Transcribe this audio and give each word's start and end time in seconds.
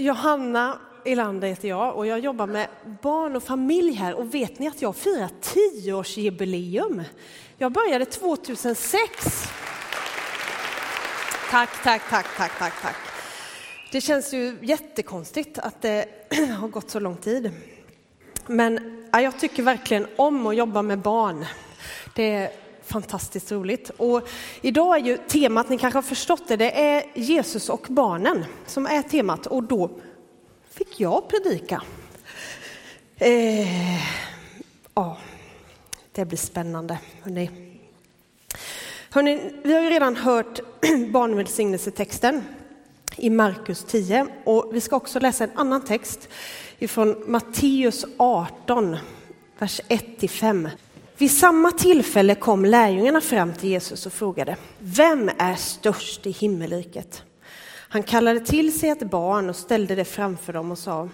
Johanna 0.00 0.78
Elander 1.04 1.48
heter 1.48 1.68
jag 1.68 1.96
och 1.96 2.06
jag 2.06 2.18
jobbar 2.18 2.46
med 2.46 2.68
barn 3.02 3.36
och 3.36 3.42
familj 3.42 3.92
här 3.92 4.14
och 4.14 4.34
vet 4.34 4.58
ni 4.58 4.68
att 4.68 4.82
jag 4.82 4.96
firar 4.96 5.30
tioårsjubileum? 5.40 7.02
Jag 7.58 7.72
började 7.72 8.04
2006. 8.04 8.98
Tack, 11.50 11.70
tack, 11.82 12.02
tack, 12.10 12.26
tack, 12.36 12.58
tack, 12.58 12.82
tack. 12.82 12.96
Det 13.92 14.00
känns 14.00 14.34
ju 14.34 14.58
jättekonstigt 14.62 15.58
att 15.58 15.82
det 15.82 16.06
har 16.60 16.68
gått 16.68 16.90
så 16.90 17.00
lång 17.00 17.16
tid. 17.16 17.50
Men 18.46 19.06
jag 19.12 19.40
tycker 19.40 19.62
verkligen 19.62 20.06
om 20.16 20.46
att 20.46 20.56
jobba 20.56 20.82
med 20.82 20.98
barn. 20.98 21.46
Det 22.14 22.34
är 22.34 22.50
fantastiskt 22.90 23.52
roligt. 23.52 23.90
Och 23.96 24.28
idag 24.60 24.96
är 24.96 25.04
ju 25.04 25.16
temat, 25.16 25.68
ni 25.68 25.78
kanske 25.78 25.96
har 25.96 26.02
förstått 26.02 26.48
det, 26.48 26.56
det 26.56 26.80
är 26.80 27.04
Jesus 27.14 27.68
och 27.68 27.86
barnen 27.88 28.44
som 28.66 28.86
är 28.86 29.02
temat 29.02 29.46
och 29.46 29.62
då 29.62 29.90
fick 30.70 31.00
jag 31.00 31.28
predika. 31.28 31.82
Eh, 33.16 33.96
ja, 34.94 35.16
det 36.12 36.24
blir 36.24 36.38
spännande. 36.38 36.98
Hörrni. 37.22 37.50
Hörrni, 39.10 39.52
vi 39.62 39.74
har 39.74 39.80
ju 39.80 39.90
redan 39.90 40.16
hört 40.16 40.60
barnvälsignelsetexten 41.12 42.44
i 43.16 43.30
Markus 43.30 43.84
10 43.84 44.26
och 44.44 44.70
vi 44.72 44.80
ska 44.80 44.96
också 44.96 45.20
läsa 45.20 45.44
en 45.44 45.50
annan 45.54 45.84
text 45.84 46.28
ifrån 46.78 47.24
Matteus 47.26 48.04
18, 48.16 48.96
vers 49.58 49.80
1-5. 49.88 50.70
Vid 51.20 51.30
samma 51.30 51.70
tillfälle 51.70 52.34
kom 52.34 52.64
lärjungarna 52.64 53.20
fram 53.20 53.54
till 53.54 53.70
Jesus 53.70 54.06
och 54.06 54.12
frågade, 54.12 54.56
vem 54.78 55.30
är 55.38 55.54
störst 55.54 56.26
i 56.26 56.30
himmelriket? 56.30 57.22
Han 57.88 58.02
kallade 58.02 58.40
till 58.40 58.78
sig 58.80 58.88
ett 58.88 59.10
barn 59.10 59.50
och 59.50 59.56
ställde 59.56 59.94
det 59.94 60.04
framför 60.04 60.52
dem 60.52 60.70
och 60.70 60.78
sa, 60.78 61.08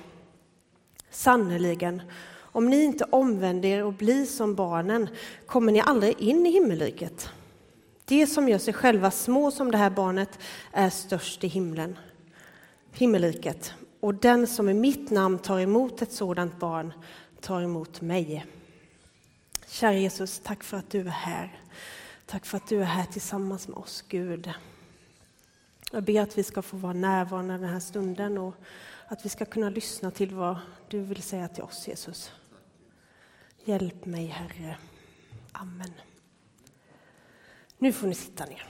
sannerligen, 1.10 2.02
om 2.38 2.70
ni 2.70 2.84
inte 2.84 3.04
omvänder 3.04 3.68
er 3.68 3.84
och 3.84 3.92
blir 3.92 4.24
som 4.24 4.54
barnen 4.54 5.08
kommer 5.46 5.72
ni 5.72 5.80
aldrig 5.80 6.20
in 6.20 6.46
i 6.46 6.50
himmelriket. 6.50 7.28
De 8.04 8.26
som 8.26 8.48
gör 8.48 8.58
sig 8.58 8.74
själva 8.74 9.10
små 9.10 9.50
som 9.50 9.70
det 9.70 9.78
här 9.78 9.90
barnet 9.90 10.38
är 10.72 10.90
störst 10.90 11.44
i 11.44 11.48
himlen, 11.48 11.98
himmelriket. 12.92 13.74
Och 14.00 14.14
den 14.14 14.46
som 14.46 14.68
i 14.68 14.74
mitt 14.74 15.10
namn 15.10 15.38
tar 15.38 15.60
emot 15.60 16.02
ett 16.02 16.12
sådant 16.12 16.58
barn 16.58 16.92
tar 17.40 17.62
emot 17.62 18.00
mig. 18.00 18.46
Kära 19.68 19.94
Jesus, 19.94 20.40
tack 20.44 20.64
för 20.64 20.76
att 20.76 20.90
du 20.90 21.00
är 21.00 21.04
här. 21.04 21.60
Tack 22.26 22.46
för 22.46 22.56
att 22.56 22.68
du 22.68 22.80
är 22.80 22.84
här 22.84 23.04
tillsammans 23.04 23.68
med 23.68 23.76
oss, 23.76 24.04
Gud. 24.08 24.52
Jag 25.92 26.02
ber 26.02 26.20
att 26.20 26.38
vi 26.38 26.42
ska 26.42 26.62
få 26.62 26.76
vara 26.76 26.92
närvarande 26.92 27.58
den 27.58 27.68
här 27.68 27.80
stunden 27.80 28.38
och 28.38 28.54
att 29.06 29.24
vi 29.24 29.28
ska 29.28 29.44
kunna 29.44 29.70
lyssna 29.70 30.10
till 30.10 30.34
vad 30.34 30.58
du 30.88 31.00
vill 31.00 31.22
säga 31.22 31.48
till 31.48 31.62
oss, 31.62 31.88
Jesus. 31.88 32.32
Hjälp 33.64 34.04
mig, 34.04 34.26
Herre. 34.26 34.76
Amen. 35.52 35.92
Nu 37.78 37.92
får 37.92 38.06
ni 38.06 38.14
sitta 38.14 38.44
ner. 38.44 38.66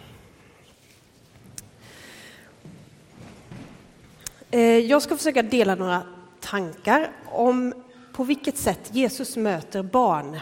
Eh, 4.51 4.61
jag 4.61 5.03
ska 5.03 5.17
försöka 5.17 5.43
dela 5.43 5.75
några 5.75 6.03
tankar 6.41 7.13
om 7.27 7.85
på 8.13 8.25
vilket 8.25 8.57
sätt 8.57 8.91
Jesus 8.93 9.37
möter 9.37 9.83
barn. 9.83 10.41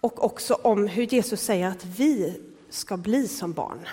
Och 0.00 0.24
också 0.24 0.54
om 0.54 0.86
hur 0.86 1.02
Jesus 1.02 1.40
säger 1.40 1.68
att 1.68 1.84
vi 1.84 2.40
ska 2.70 2.96
bli 2.96 3.28
som 3.28 3.52
barn. 3.52 3.88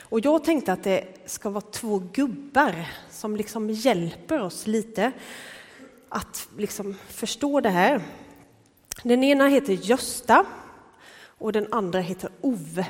Och 0.00 0.20
jag 0.20 0.44
tänkte 0.44 0.72
att 0.72 0.84
det 0.84 1.04
ska 1.26 1.50
vara 1.50 1.64
två 1.70 2.02
gubbar 2.12 2.74
som 3.10 3.36
liksom 3.36 3.70
hjälper 3.70 4.40
oss 4.40 4.66
lite 4.66 5.12
att 6.08 6.48
liksom 6.58 6.94
förstå 7.08 7.60
det 7.60 7.70
här. 7.70 8.02
Den 9.02 9.24
ena 9.24 9.48
heter 9.48 9.72
Gösta 9.72 10.46
och 11.20 11.52
den 11.52 11.72
andra 11.72 12.00
heter 12.00 12.30
Ove. 12.40 12.86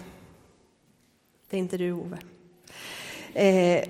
Det 1.50 1.56
är 1.56 1.60
inte 1.60 1.76
du, 1.76 1.92
Ove. 1.92 2.18
Eh, 3.32 3.88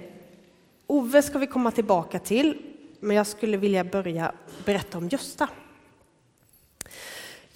Ove 0.86 1.22
ska 1.22 1.38
vi 1.38 1.46
komma 1.46 1.70
tillbaka 1.70 2.18
till, 2.18 2.62
men 3.00 3.16
jag 3.16 3.26
skulle 3.26 3.56
vilja 3.56 3.84
börja 3.84 4.32
berätta 4.64 4.98
om 4.98 5.08
Gösta. 5.08 5.48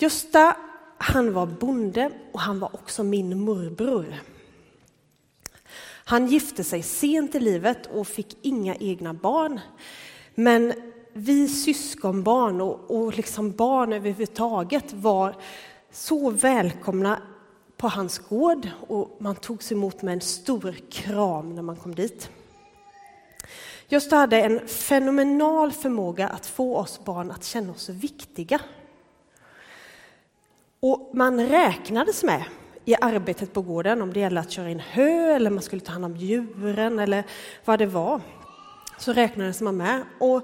Gösta, 0.03 0.57
han 0.99 1.33
var 1.33 1.47
bonde 1.47 2.11
och 2.33 2.41
han 2.41 2.59
var 2.59 2.75
också 2.75 3.05
min 3.05 3.41
morbror. 3.41 4.15
Han 6.05 6.27
gifte 6.27 6.65
sig 6.65 6.83
sent 6.83 7.35
i 7.35 7.41
livet 7.41 7.87
och 7.87 8.07
fick 8.07 8.37
inga 8.43 8.75
egna 8.75 9.15
barn. 9.15 9.61
Men 10.35 10.73
vi 11.13 11.49
syskonbarn 11.49 12.61
och, 12.61 12.91
och 12.91 13.17
liksom 13.17 13.53
barn 13.53 13.93
överhuvudtaget 13.93 14.93
var 14.93 15.37
så 15.93 16.31
välkomna 16.31 17.23
på 17.77 17.89
hans 17.89 18.19
gård 18.19 18.69
och 18.89 19.17
man 19.19 19.37
togs 19.37 19.73
emot 19.73 20.03
med 20.03 20.15
en 20.15 20.21
stor 20.21 20.77
kram 20.91 21.55
när 21.55 21.63
man 21.63 21.77
kom 21.77 21.95
dit. 21.95 22.31
Gösta 23.89 24.17
hade 24.17 24.41
en 24.43 24.69
fenomenal 24.69 25.73
förmåga 25.73 26.29
att 26.29 26.47
få 26.47 26.77
oss 26.77 27.05
barn 27.05 27.31
att 27.31 27.45
känna 27.45 27.73
oss 27.73 27.89
viktiga. 27.89 28.61
Och 30.85 31.11
man 31.13 31.49
räknades 31.49 32.25
med 32.25 32.45
i 32.85 32.95
arbetet 33.01 33.53
på 33.53 33.63
gården, 33.63 34.03
om 34.03 34.13
det 34.13 34.21
gällde 34.21 34.41
att 34.41 34.51
köra 34.51 34.71
in 34.71 34.81
hö 34.81 35.35
eller 35.35 35.51
man 35.51 35.63
skulle 35.63 35.83
ta 35.83 35.93
hand 35.93 36.05
om 36.05 36.17
djuren 36.17 36.99
eller 36.99 37.25
vad 37.65 37.79
det 37.79 37.87
var, 37.87 38.21
så 38.99 39.13
räknades 39.13 39.61
man 39.61 39.77
med. 39.77 40.05
Och 40.21 40.37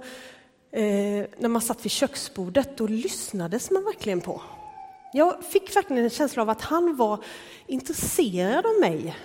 eh, 0.79 1.27
när 1.39 1.49
man 1.49 1.63
satt 1.63 1.85
vid 1.85 1.93
köksbordet, 1.93 2.77
då 2.77 2.87
lyssnades 2.87 3.71
man 3.71 3.85
verkligen 3.85 4.21
på. 4.21 4.43
Jag 5.13 5.45
fick 5.45 5.77
verkligen 5.77 6.05
en 6.05 6.11
känsla 6.11 6.43
av 6.43 6.51
att 6.51 6.63
han 6.63 6.97
var 6.97 7.25
intresserad 7.67 8.67
av 8.67 8.81
mig 8.81 9.17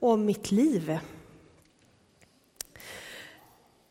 och 0.00 0.18
mitt 0.18 0.50
liv. 0.50 0.98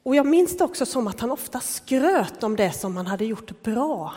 Och 0.04 0.16
jag 0.16 0.26
minns 0.26 0.58
det 0.58 0.64
också 0.64 0.86
som 0.86 1.08
att 1.08 1.20
han 1.20 1.32
ofta 1.32 1.60
skröt 1.60 2.44
om 2.44 2.56
det 2.56 2.72
som 2.72 2.98
han 2.98 3.08
hade 3.08 3.26
gjort 3.26 3.64
bra. 3.64 4.14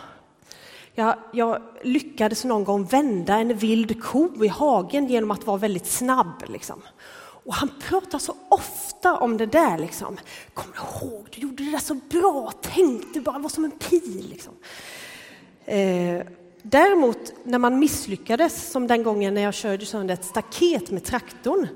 Jag, 0.98 1.16
jag, 1.32 1.62
lyckades 1.82 2.44
någon 2.44 2.64
gång 2.64 2.84
vända 2.84 3.38
en 3.38 3.56
vild 3.56 4.02
ko 4.02 4.44
i 4.44 4.48
hagen 4.48 5.06
genom 5.06 5.30
att 5.30 5.46
vara 5.46 5.56
väldigt 5.56 5.86
snabb. 5.86 6.44
Liksom. 6.46 6.82
Och 7.44 7.54
han 7.54 7.70
pratar 7.88 8.18
så 8.18 8.34
ofta 8.48 9.16
om 9.16 9.36
det 9.36 9.46
där. 9.46 9.78
Liksom. 9.78 10.16
Kommer 10.54 10.74
du 10.74 11.06
ihåg, 11.06 11.28
du 11.30 11.40
gjorde 11.40 11.64
det 11.64 11.70
där 11.70 11.78
så 11.78 11.94
bra, 11.94 12.52
tänk, 12.60 13.14
du 13.14 13.20
bara 13.20 13.38
var 13.38 13.48
som 13.48 13.64
en 13.64 13.70
pil. 13.70 14.26
Liksom. 14.30 14.52
Eh, 15.64 16.26
däremot 16.62 17.32
när 17.44 17.58
man 17.58 17.78
misslyckades, 17.78 18.70
som 18.70 18.86
den 18.86 19.02
gången 19.02 19.34
när 19.34 19.42
jag 19.42 19.54
körde 19.54 19.86
sönder 19.86 20.14
ett 20.14 20.24
staket 20.24 20.90
med 20.90 21.04
traktorn, 21.04 21.68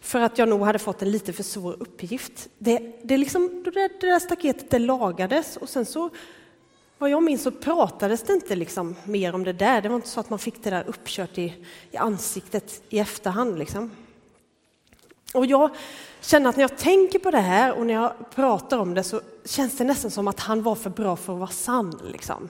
för 0.00 0.20
att 0.20 0.38
jag 0.38 0.48
nog 0.48 0.60
hade 0.60 0.78
fått 0.78 1.02
en 1.02 1.10
lite 1.10 1.32
för 1.32 1.42
svår 1.42 1.76
uppgift. 1.80 2.48
Det, 2.58 3.00
det, 3.04 3.16
liksom, 3.16 3.62
det, 3.64 3.70
där, 3.70 3.90
det 4.00 4.06
där 4.06 4.18
staketet 4.18 4.70
det 4.70 4.78
lagades 4.78 5.56
och 5.56 5.68
sen 5.68 5.86
så 5.86 6.10
vad 7.00 7.10
jag 7.10 7.22
minns 7.22 7.42
så 7.42 7.50
pratades 7.50 8.22
det 8.22 8.32
inte 8.32 8.56
liksom 8.56 8.96
mer 9.04 9.34
om 9.34 9.44
det 9.44 9.52
där. 9.52 9.82
Det 9.82 9.88
var 9.88 9.96
inte 9.96 10.08
så 10.08 10.20
att 10.20 10.30
man 10.30 10.38
fick 10.38 10.64
det 10.64 10.70
där 10.70 10.84
uppkört 10.88 11.38
i, 11.38 11.66
i 11.90 11.96
ansiktet 11.96 12.82
i 12.88 12.98
efterhand. 12.98 13.58
Liksom. 13.58 13.90
Och 15.34 15.46
jag 15.46 15.70
känner 16.20 16.50
att 16.50 16.56
när 16.56 16.62
jag 16.62 16.78
tänker 16.78 17.18
på 17.18 17.30
det 17.30 17.40
här 17.40 17.78
och 17.78 17.86
när 17.86 17.94
jag 17.94 18.30
pratar 18.34 18.78
om 18.78 18.94
det 18.94 19.02
så 19.02 19.20
känns 19.44 19.76
det 19.76 19.84
nästan 19.84 20.10
som 20.10 20.28
att 20.28 20.40
han 20.40 20.62
var 20.62 20.74
för 20.74 20.90
bra 20.90 21.16
för 21.16 21.32
att 21.32 21.38
vara 21.38 21.50
sann. 21.50 22.00
Liksom. 22.12 22.48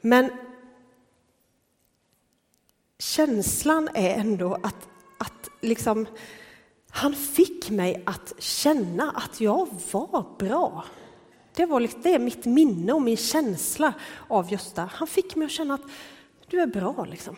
Men 0.00 0.30
känslan 2.98 3.88
är 3.94 4.10
ändå 4.10 4.54
att, 4.54 4.88
att 5.18 5.48
liksom, 5.60 6.06
han 6.90 7.14
fick 7.14 7.70
mig 7.70 8.02
att 8.06 8.32
känna 8.38 9.10
att 9.10 9.40
jag 9.40 9.68
var 9.92 10.36
bra. 10.38 10.84
Det, 11.56 11.66
var, 11.66 11.80
liksom, 11.80 12.02
det 12.02 12.14
är 12.14 12.18
mitt 12.18 12.44
minne 12.44 12.92
och 12.92 13.02
min 13.02 13.16
känsla 13.16 13.94
av 14.28 14.52
Gösta. 14.52 14.90
Han 14.92 15.08
fick 15.08 15.36
mig 15.36 15.46
att 15.46 15.52
känna 15.52 15.74
att 15.74 15.80
du 16.48 16.60
är 16.60 16.66
bra. 16.66 17.06
Liksom. 17.10 17.36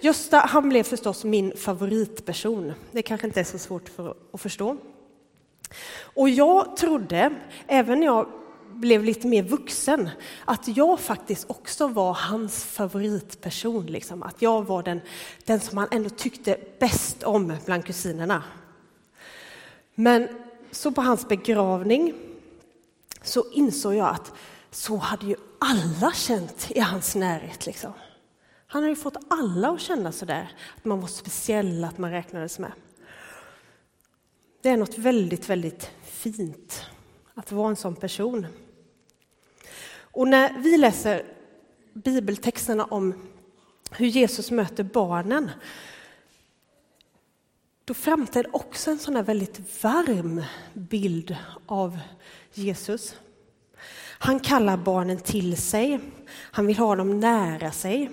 Gösta 0.00 0.38
han 0.38 0.68
blev 0.68 0.82
förstås 0.82 1.24
min 1.24 1.56
favoritperson. 1.56 2.72
Det 2.90 3.02
kanske 3.02 3.26
inte 3.26 3.40
är 3.40 3.44
så 3.44 3.58
svårt 3.58 3.88
för 3.88 4.14
att 4.32 4.40
förstå. 4.40 4.76
Och 6.00 6.28
jag 6.28 6.76
trodde, 6.76 7.30
även 7.66 8.00
när 8.00 8.06
jag 8.06 8.28
blev 8.72 9.04
lite 9.04 9.26
mer 9.26 9.42
vuxen, 9.42 10.10
att 10.44 10.76
jag 10.76 11.00
faktiskt 11.00 11.50
också 11.50 11.88
var 11.88 12.12
hans 12.12 12.64
favoritperson. 12.64 13.86
Liksom. 13.86 14.22
Att 14.22 14.42
jag 14.42 14.66
var 14.66 14.82
den, 14.82 15.00
den 15.44 15.60
som 15.60 15.78
han 15.78 15.88
ändå 15.90 16.10
tyckte 16.10 16.56
bäst 16.78 17.22
om 17.22 17.56
bland 17.64 17.84
kusinerna. 17.84 18.42
Men 19.94 20.28
så 20.70 20.92
på 20.92 21.00
hans 21.00 21.28
begravning 21.28 22.14
så 23.22 23.44
insåg 23.52 23.94
jag 23.94 24.08
att 24.08 24.32
så 24.70 24.96
hade 24.96 25.26
ju 25.26 25.36
alla 25.58 26.12
känt 26.12 26.70
i 26.70 26.80
hans 26.80 27.14
närhet. 27.14 27.66
Liksom. 27.66 27.92
Han 28.66 28.82
hade 28.82 28.92
ju 28.92 28.96
fått 28.96 29.16
alla 29.28 29.70
att 29.70 29.80
känna 29.80 30.12
så 30.12 30.24
där, 30.24 30.52
att 30.76 30.84
man 30.84 31.00
var 31.00 31.08
speciell, 31.08 31.84
att 31.84 31.98
man 31.98 32.10
räknades 32.10 32.58
med. 32.58 32.72
Det 34.62 34.68
är 34.68 34.76
något 34.76 34.98
väldigt, 34.98 35.48
väldigt 35.48 35.90
fint 36.02 36.86
att 37.34 37.52
vara 37.52 37.68
en 37.68 37.76
sån 37.76 37.96
person. 37.96 38.46
Och 40.12 40.28
när 40.28 40.58
vi 40.58 40.76
läser 40.76 41.24
bibeltexterna 41.92 42.84
om 42.84 43.14
hur 43.90 44.06
Jesus 44.06 44.50
möter 44.50 44.84
barnen 44.84 45.50
då 47.90 47.94
framträder 47.94 48.56
också 48.56 48.90
en 48.90 48.98
sån 48.98 49.16
här 49.16 49.22
väldigt 49.22 49.82
varm 49.82 50.44
bild 50.72 51.36
av 51.66 51.98
Jesus. 52.52 53.14
Han 54.18 54.40
kallar 54.40 54.76
barnen 54.76 55.18
till 55.18 55.56
sig, 55.56 56.00
han 56.28 56.66
vill 56.66 56.78
ha 56.78 56.96
dem 56.96 57.20
nära 57.20 57.72
sig. 57.72 58.10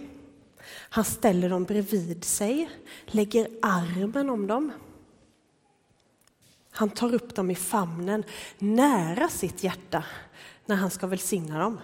Han 0.70 1.06
ställer 1.06 1.50
dem 1.50 1.64
bredvid 1.64 2.24
sig, 2.24 2.70
lägger 3.06 3.48
armen 3.62 4.30
om 4.30 4.48
dem. 4.48 4.72
Han 6.72 6.90
tar 6.90 7.14
upp 7.14 7.36
dem 7.36 7.52
i 7.52 7.56
famnen 7.56 8.24
nära 8.58 9.30
sitt 9.30 9.64
hjärta 9.64 10.04
när 10.66 10.76
han 10.76 10.92
ska 10.92 11.08
välsigna 11.08 11.60
dem. 11.60 11.80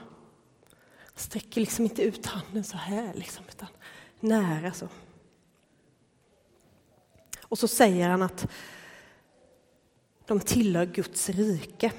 Han 1.06 1.16
sträcker 1.16 1.62
liksom 1.62 1.84
inte 1.86 2.02
ut 2.02 2.26
handen 2.26 2.64
så 2.64 2.78
här, 2.78 3.14
liksom, 3.14 3.46
utan 3.50 3.68
nära 4.20 4.74
så. 4.74 4.88
Och 7.54 7.60
så 7.60 7.68
säger 7.68 8.10
han 8.10 8.22
att 8.22 8.48
de 10.26 10.40
tillhör 10.40 10.86
Guds 10.86 11.30
rike. 11.30 11.92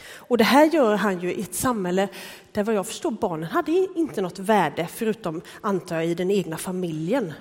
Och 0.00 0.38
det 0.38 0.44
här 0.44 0.64
gör 0.66 0.94
han 0.94 1.20
ju 1.20 1.34
i 1.34 1.42
ett 1.42 1.54
samhälle 1.54 2.08
där 2.52 2.64
vad 2.64 2.74
jag 2.74 2.86
förstår 2.86 3.10
barnen 3.10 3.50
hade 3.50 3.88
inte 3.96 4.22
något 4.22 4.38
värde 4.38 4.88
förutom, 4.92 5.42
antar 5.60 5.96
jag, 5.96 6.06
i 6.06 6.14
den 6.14 6.30
egna 6.30 6.56
familjen 6.56 7.32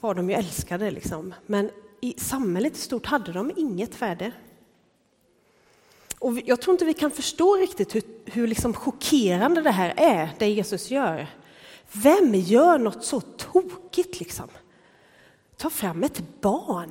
var 0.00 0.14
de 0.14 0.30
ju 0.30 0.36
älskade. 0.36 0.90
Liksom. 0.90 1.34
Men 1.46 1.70
i 2.00 2.14
samhället 2.18 2.76
i 2.76 2.80
stort 2.80 3.06
hade 3.06 3.32
de 3.32 3.52
inget 3.56 4.02
värde. 4.02 4.32
Och 6.18 6.38
jag 6.44 6.60
tror 6.60 6.74
inte 6.74 6.84
vi 6.84 6.94
kan 6.94 7.10
förstå 7.10 7.56
riktigt 7.56 7.94
hur, 7.94 8.02
hur 8.24 8.46
liksom 8.46 8.74
chockerande 8.74 9.62
det 9.62 9.70
här 9.70 9.94
är, 9.96 10.28
det 10.38 10.48
Jesus 10.48 10.90
gör. 10.90 11.26
Vem 11.92 12.34
gör 12.34 12.78
något 12.78 13.04
så 13.04 13.20
tokigt 13.20 14.20
liksom? 14.20 14.48
Ta 15.64 15.70
fram 15.70 16.02
ett 16.02 16.22
barn. 16.40 16.90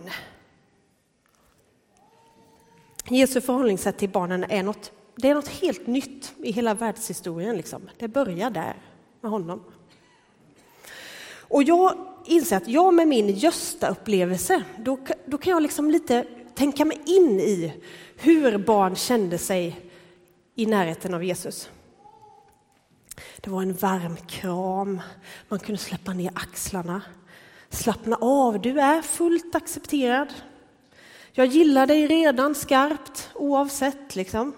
Jesu 3.09 3.41
förhållningssätt 3.41 3.97
till 3.97 4.09
barnen 4.09 4.43
är 4.43 4.63
något, 4.63 4.91
det 5.15 5.29
är 5.29 5.35
något 5.35 5.47
helt 5.47 5.87
nytt 5.87 6.33
i 6.37 6.51
hela 6.51 6.73
världshistorien. 6.73 7.57
Liksom. 7.57 7.89
Det 7.97 8.07
börjar 8.07 8.49
där, 8.49 8.75
med 9.21 9.31
honom. 9.31 9.63
Och 11.25 11.63
jag 11.63 11.97
inser 12.25 12.57
att 12.57 12.67
jag 12.67 12.93
med 12.93 13.07
min 13.07 13.29
Gösta-upplevelse, 13.29 14.63
då, 14.77 14.99
då 15.25 15.37
kan 15.37 15.51
jag 15.51 15.63
liksom 15.63 15.91
lite 15.91 16.27
tänka 16.55 16.85
mig 16.85 17.01
in 17.05 17.39
i 17.39 17.81
hur 18.17 18.57
barn 18.57 18.95
kände 18.95 19.37
sig 19.37 19.91
i 20.55 20.65
närheten 20.65 21.13
av 21.13 21.23
Jesus. 21.23 21.69
Det 23.37 23.49
var 23.49 23.61
en 23.61 23.73
varm 23.73 24.17
kram, 24.27 25.01
man 25.49 25.59
kunde 25.59 25.81
släppa 25.81 26.13
ner 26.13 26.31
axlarna. 26.35 27.01
Slappna 27.73 28.17
av, 28.21 28.61
du 28.61 28.79
är 28.79 29.01
fullt 29.01 29.55
accepterad. 29.55 30.33
Jag 31.31 31.47
gillar 31.47 31.87
dig 31.87 32.07
redan 32.07 32.55
skarpt 32.55 33.29
oavsett. 33.35 34.15
Liksom. 34.15 34.53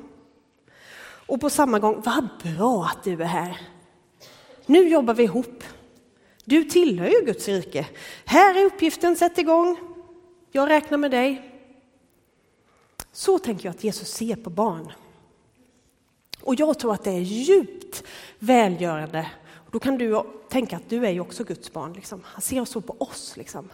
Och 1.28 1.42
på 1.42 1.50
samma 1.50 1.80
gång, 1.80 2.02
vad 2.06 2.28
bra 2.44 2.86
att 2.86 3.04
du 3.04 3.22
är 3.22 3.26
här. 3.26 3.62
Nu 4.66 4.90
jobbar 4.90 5.14
vi 5.14 5.24
ihop. 5.24 5.64
Du 6.46 6.64
tillhör 6.64 7.08
ju 7.08 7.26
Guds 7.26 7.48
rike. 7.48 7.88
Här 8.26 8.56
är 8.56 8.66
uppgiften, 8.66 9.16
sätt 9.16 9.38
igång. 9.38 9.78
Jag 10.52 10.70
räknar 10.70 10.98
med 10.98 11.12
dig. 11.12 11.52
Så 13.12 13.40
tänker 13.40 13.66
jag 13.66 13.76
att 13.76 13.84
Jesus 13.84 14.10
ser 14.10 14.36
på 14.36 14.50
barn. 14.50 14.92
Och 16.42 16.56
jag 16.60 16.80
tror 16.80 16.94
att 16.94 17.04
det 17.04 17.12
är 17.12 17.20
djupt 17.20 18.04
välgörande 18.40 19.28
då 19.76 19.80
kan 19.80 19.98
du 19.98 20.24
tänka 20.50 20.76
att 20.76 20.90
du 20.90 21.06
är 21.06 21.12
ju 21.12 21.20
också 21.20 21.44
Guds 21.44 21.74
barn. 21.74 21.94
Liksom. 21.94 22.22
Han 22.26 22.42
ser 22.42 22.66
så 22.66 22.82
på 22.82 22.96
oss. 23.00 23.38
Liksom. 23.38 23.70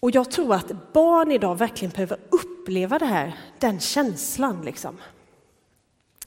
Och 0.00 0.10
jag 0.10 0.30
tror 0.30 0.54
att 0.54 0.92
barn 0.92 1.32
idag 1.32 1.58
verkligen 1.58 1.92
behöver 1.92 2.18
uppleva 2.30 2.98
det 2.98 3.06
här, 3.06 3.38
den 3.58 3.80
känslan. 3.80 4.62
Liksom. 4.64 4.96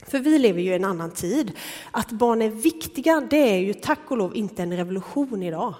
För 0.02 0.18
vi 0.18 0.38
lever 0.38 0.60
ju 0.60 0.70
i 0.70 0.74
en 0.74 0.84
annan 0.84 1.10
tid. 1.10 1.52
Att 1.90 2.10
barn 2.10 2.42
är 2.42 2.48
viktiga, 2.48 3.20
det 3.30 3.54
är 3.54 3.58
ju 3.58 3.74
tack 3.74 4.00
och 4.08 4.16
lov 4.16 4.36
inte 4.36 4.62
en 4.62 4.76
revolution 4.76 5.42
idag. 5.42 5.74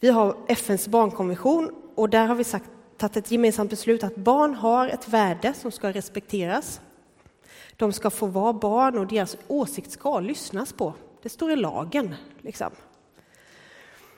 Vi 0.00 0.08
har 0.08 0.36
FNs 0.48 0.88
barnkonvention 0.88 1.70
och 1.94 2.10
där 2.10 2.26
har 2.26 2.34
vi 2.34 2.44
sagt, 2.44 2.70
tagit 2.96 3.16
ett 3.16 3.30
gemensamt 3.30 3.70
beslut 3.70 4.04
att 4.04 4.16
barn 4.16 4.54
har 4.54 4.88
ett 4.88 5.08
värde 5.08 5.54
som 5.54 5.72
ska 5.72 5.92
respekteras. 5.92 6.80
De 7.80 7.92
ska 7.92 8.10
få 8.10 8.26
vara 8.26 8.52
barn 8.52 8.98
och 8.98 9.06
deras 9.06 9.36
åsikt 9.48 9.90
ska 9.90 10.20
lyssnas 10.20 10.72
på. 10.72 10.94
Det 11.22 11.28
står 11.28 11.50
i 11.50 11.56
lagen. 11.56 12.14
Liksom. 12.40 12.70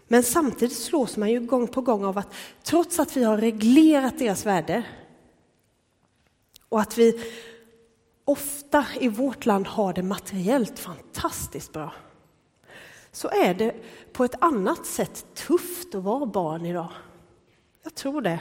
Men 0.08 0.22
samtidigt 0.22 0.78
slås 0.78 1.16
man 1.16 1.30
ju 1.30 1.40
gång 1.40 1.68
på 1.68 1.80
gång 1.80 2.04
av 2.04 2.18
att 2.18 2.34
trots 2.62 3.00
att 3.00 3.16
vi 3.16 3.24
har 3.24 3.36
reglerat 3.36 4.18
deras 4.18 4.46
värde 4.46 4.82
och 6.68 6.80
att 6.80 6.98
vi 6.98 7.24
ofta 8.24 8.86
i 9.00 9.08
vårt 9.08 9.46
land 9.46 9.66
har 9.66 9.92
det 9.92 10.02
materiellt 10.02 10.78
fantastiskt 10.78 11.72
bra 11.72 11.92
så 13.12 13.28
är 13.28 13.54
det 13.54 13.74
på 14.12 14.24
ett 14.24 14.42
annat 14.42 14.86
sätt 14.86 15.26
tufft 15.34 15.94
att 15.94 16.02
vara 16.02 16.26
barn 16.26 16.66
idag. 16.66 16.88
Jag 17.82 17.94
tror 17.94 18.20
det. 18.22 18.40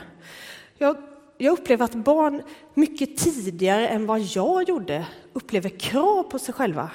Jag 0.78 1.11
jag 1.46 1.60
upplever 1.60 1.86
att 1.86 1.96
barn 1.96 2.44
mycket 2.74 3.18
tidigare 3.18 3.88
än 3.88 4.06
vad 4.06 4.20
jag 4.20 4.70
gjorde 4.70 5.08
upplever 5.34 5.70
krav 5.70 6.24
på 6.24 6.40
sig 6.40 6.54
själva. 6.54 6.92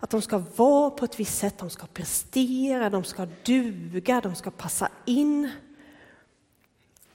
Att 0.00 0.10
de 0.10 0.22
ska 0.22 0.42
vara 0.56 0.90
på 0.90 1.04
ett 1.04 1.20
visst 1.20 1.38
sätt, 1.38 1.58
de 1.58 1.70
ska 1.70 1.86
prestera, 1.86 2.90
de 2.90 3.04
ska 3.04 3.26
duga, 3.44 4.20
de 4.20 4.34
ska 4.34 4.50
passa 4.50 4.88
in. 5.04 5.50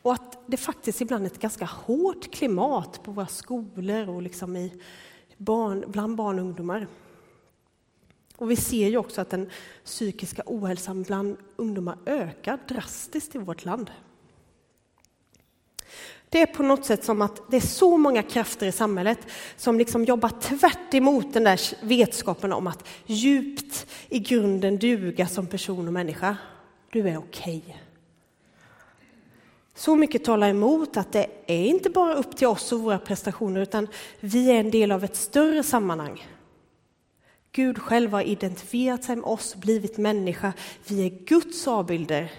Och 0.01 0.13
att 0.13 0.37
det 0.45 0.57
faktiskt 0.57 1.01
ibland 1.01 1.23
är 1.25 1.29
ett 1.29 1.39
ganska 1.39 1.65
hårt 1.65 2.31
klimat 2.31 3.03
på 3.03 3.11
våra 3.11 3.27
skolor 3.27 4.09
och 4.09 4.21
liksom 4.21 4.55
i 4.55 4.81
barn, 5.37 5.83
bland 5.87 6.15
barn 6.15 6.39
och 6.39 6.45
ungdomar. 6.45 6.87
Och 8.37 8.51
vi 8.51 8.55
ser 8.55 8.89
ju 8.89 8.97
också 8.97 9.21
att 9.21 9.29
den 9.29 9.49
psykiska 9.83 10.43
ohälsan 10.45 11.03
bland 11.03 11.37
ungdomar 11.55 11.97
ökar 12.05 12.59
drastiskt 12.67 13.35
i 13.35 13.37
vårt 13.37 13.65
land. 13.65 13.91
Det 16.29 16.41
är 16.41 16.45
på 16.45 16.63
något 16.63 16.85
sätt 16.85 17.03
som 17.03 17.21
att 17.21 17.41
det 17.51 17.57
är 17.57 17.61
så 17.61 17.97
många 17.97 18.23
krafter 18.23 18.67
i 18.67 18.71
samhället 18.71 19.19
som 19.57 19.77
liksom 19.77 20.03
jobbar 20.03 20.29
tvärt 20.29 20.93
emot 20.93 21.33
den 21.33 21.43
där 21.43 21.61
vetskapen 21.81 22.53
om 22.53 22.67
att 22.67 22.87
djupt 23.05 23.87
i 24.09 24.19
grunden 24.19 24.77
duga 24.77 25.27
som 25.27 25.47
person 25.47 25.87
och 25.87 25.93
människa. 25.93 26.37
Du 26.91 27.09
är 27.09 27.17
okej. 27.17 27.63
Okay. 27.67 27.75
Så 29.75 29.95
mycket 29.95 30.23
talar 30.23 30.49
emot 30.49 30.97
att 30.97 31.11
det 31.11 31.27
är 31.47 31.65
inte 31.65 31.89
bara 31.89 32.15
upp 32.15 32.37
till 32.37 32.47
oss 32.47 32.71
och 32.71 32.79
våra 32.79 32.99
prestationer 32.99 33.61
utan 33.61 33.87
vi 34.19 34.51
är 34.51 34.59
en 34.59 34.71
del 34.71 34.91
av 34.91 35.03
ett 35.03 35.15
större 35.15 35.63
sammanhang. 35.63 36.27
Gud 37.51 37.81
själv 37.81 38.11
har 38.11 38.21
identifierat 38.21 39.03
sig 39.03 39.15
med 39.15 39.25
oss, 39.25 39.55
blivit 39.55 39.97
människa. 39.97 40.53
Vi 40.87 41.05
är 41.05 41.09
Guds 41.09 41.67
avbilder 41.67 42.31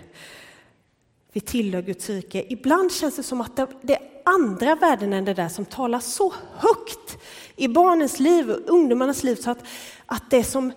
vi 1.37 1.41
tillhör 1.41 1.83
Guds 1.83 2.11
rike. 2.11 2.45
Ibland 2.49 2.93
känns 2.93 3.17
det 3.17 3.23
som 3.23 3.41
att 3.41 3.57
det 3.83 3.95
är 3.95 4.03
andra 4.25 4.75
värden 4.75 5.13
än 5.13 5.25
det 5.25 5.35
där 5.35 5.49
som 5.49 5.65
talar 5.65 6.01
så 6.01 6.33
högt 6.53 7.19
i 7.57 7.69
barnens 7.69 8.21
liv 8.21 8.51
och 8.51 8.61
ungdomarnas 8.67 9.25
liv 9.25 9.37
så 9.37 9.51
att, 9.51 9.59
att 10.07 10.31
det 10.31 10.45
som, 10.45 10.73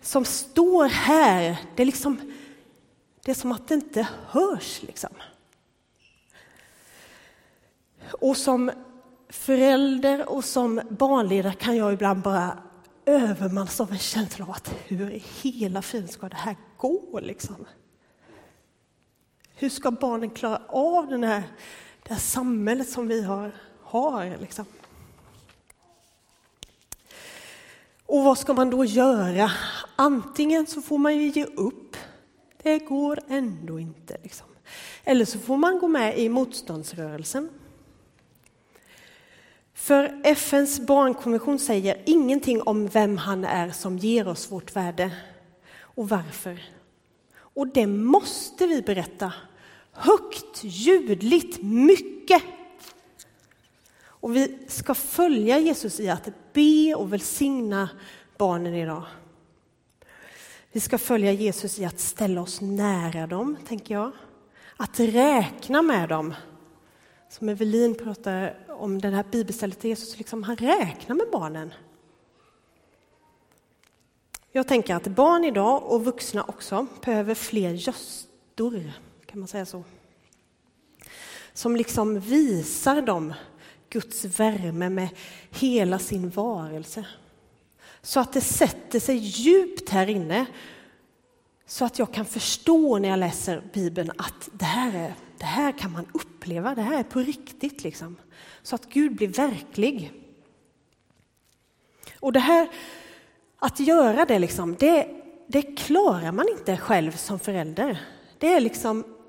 som 0.00 0.24
står 0.24 0.84
här, 0.84 1.56
det 1.76 1.82
är, 1.82 1.86
liksom, 1.86 2.16
det 3.24 3.30
är 3.30 3.34
som 3.34 3.52
att 3.52 3.68
det 3.68 3.74
inte 3.74 4.08
hörs. 4.26 4.82
Liksom. 4.82 5.10
Och 8.10 8.36
som 8.36 8.70
förälder 9.28 10.28
och 10.28 10.44
som 10.44 10.80
barnledare 10.90 11.54
kan 11.54 11.76
jag 11.76 11.92
ibland 11.92 12.22
bara 12.22 12.58
övermannas 13.06 13.80
av 13.80 13.92
en 13.92 13.98
känsla 13.98 14.44
av 14.44 14.50
att 14.50 14.74
hur 14.86 15.10
i 15.10 15.24
hela 15.42 15.82
friden 15.82 16.08
ska 16.08 16.28
det 16.28 16.36
här 16.36 16.56
gå? 16.76 17.20
Liksom? 17.22 17.66
Hur 19.60 19.68
ska 19.68 19.90
barnen 19.90 20.30
klara 20.30 20.60
av 20.68 21.08
den 21.08 21.24
här, 21.24 21.42
det 22.02 22.12
här 22.12 22.20
samhället 22.20 22.88
som 22.88 23.08
vi 23.08 23.22
har? 23.22 23.52
har 23.90 24.36
liksom? 24.40 24.64
Och 28.06 28.24
vad 28.24 28.38
ska 28.38 28.54
man 28.54 28.70
då 28.70 28.84
göra? 28.84 29.50
Antingen 29.96 30.66
så 30.66 30.82
får 30.82 30.98
man 30.98 31.16
ju 31.16 31.28
ge 31.28 31.44
upp. 31.44 31.96
Det 32.62 32.78
går 32.78 33.18
ändå 33.28 33.78
inte. 33.78 34.16
Liksom. 34.22 34.46
Eller 35.04 35.24
så 35.24 35.38
får 35.38 35.56
man 35.56 35.78
gå 35.78 35.88
med 35.88 36.18
i 36.18 36.28
motståndsrörelsen. 36.28 37.48
För 39.74 40.20
FNs 40.24 40.80
barnkonvention 40.80 41.58
säger 41.58 42.02
ingenting 42.06 42.62
om 42.62 42.88
vem 42.88 43.16
han 43.16 43.44
är 43.44 43.70
som 43.70 43.98
ger 43.98 44.28
oss 44.28 44.52
vårt 44.52 44.76
värde 44.76 45.10
och 45.78 46.08
varför. 46.08 46.62
Och 47.36 47.68
det 47.68 47.86
måste 47.86 48.66
vi 48.66 48.82
berätta 48.82 49.32
Högt, 50.02 50.64
ljudligt, 50.64 51.62
mycket. 51.62 52.42
Och 54.02 54.36
vi 54.36 54.58
ska 54.68 54.94
följa 54.94 55.58
Jesus 55.58 56.00
i 56.00 56.08
att 56.08 56.28
be 56.52 56.94
och 56.94 57.12
välsigna 57.12 57.90
barnen 58.38 58.74
idag. 58.74 59.02
Vi 60.72 60.80
ska 60.80 60.98
följa 60.98 61.32
Jesus 61.32 61.78
i 61.78 61.84
att 61.84 62.00
ställa 62.00 62.40
oss 62.40 62.60
nära 62.60 63.26
dem, 63.26 63.56
tänker 63.66 63.94
jag. 63.94 64.12
Att 64.76 65.00
räkna 65.00 65.82
med 65.82 66.08
dem. 66.08 66.34
Som 67.28 67.48
Evelin 67.48 67.94
pratade 67.94 68.56
om, 68.68 69.00
det 69.00 69.08
här 69.08 69.24
bibelstället 69.30 69.84
Jesus, 69.84 70.18
liksom, 70.18 70.42
han 70.42 70.56
räknar 70.56 71.16
med 71.16 71.26
barnen. 71.32 71.74
Jag 74.52 74.68
tänker 74.68 74.94
att 74.94 75.06
barn 75.06 75.44
idag 75.44 75.82
och 75.82 76.04
vuxna 76.04 76.44
också 76.44 76.86
behöver 77.04 77.34
fler 77.34 77.70
göstor, 77.70 78.92
kan 79.30 79.38
man 79.38 79.48
säga 79.48 79.66
så. 79.66 79.84
Som 81.52 81.76
liksom 81.76 82.20
visar 82.20 83.02
dem 83.02 83.34
Guds 83.90 84.24
värme 84.24 84.90
med 84.90 85.08
hela 85.50 85.98
sin 85.98 86.30
varelse. 86.30 87.06
Så 88.02 88.20
att 88.20 88.32
det 88.32 88.40
sätter 88.40 89.00
sig 89.00 89.16
djupt 89.16 89.88
här 89.88 90.06
inne. 90.06 90.46
Så 91.66 91.84
att 91.84 91.98
jag 91.98 92.12
kan 92.12 92.24
förstå 92.24 92.98
när 92.98 93.08
jag 93.08 93.18
läser 93.18 93.62
Bibeln 93.72 94.10
att 94.18 94.48
det 94.52 94.64
här, 94.64 94.94
är, 94.94 95.14
det 95.38 95.44
här 95.44 95.72
kan 95.78 95.92
man 95.92 96.06
uppleva, 96.14 96.74
det 96.74 96.82
här 96.82 96.98
är 96.98 97.02
på 97.02 97.20
riktigt. 97.20 97.84
Liksom. 97.84 98.16
Så 98.62 98.74
att 98.74 98.88
Gud 98.88 99.16
blir 99.16 99.28
verklig. 99.28 100.12
Och 102.20 102.32
det 102.32 102.40
här, 102.40 102.68
att 103.58 103.80
göra 103.80 104.24
det, 104.24 104.38
liksom, 104.38 104.76
det, 104.78 105.08
det 105.46 105.62
klarar 105.62 106.32
man 106.32 106.48
inte 106.58 106.76
själv 106.76 107.12
som 107.12 107.38
förälder. 107.38 108.00
Det 108.38 108.54
är 108.54 108.60
liksom 108.60 109.19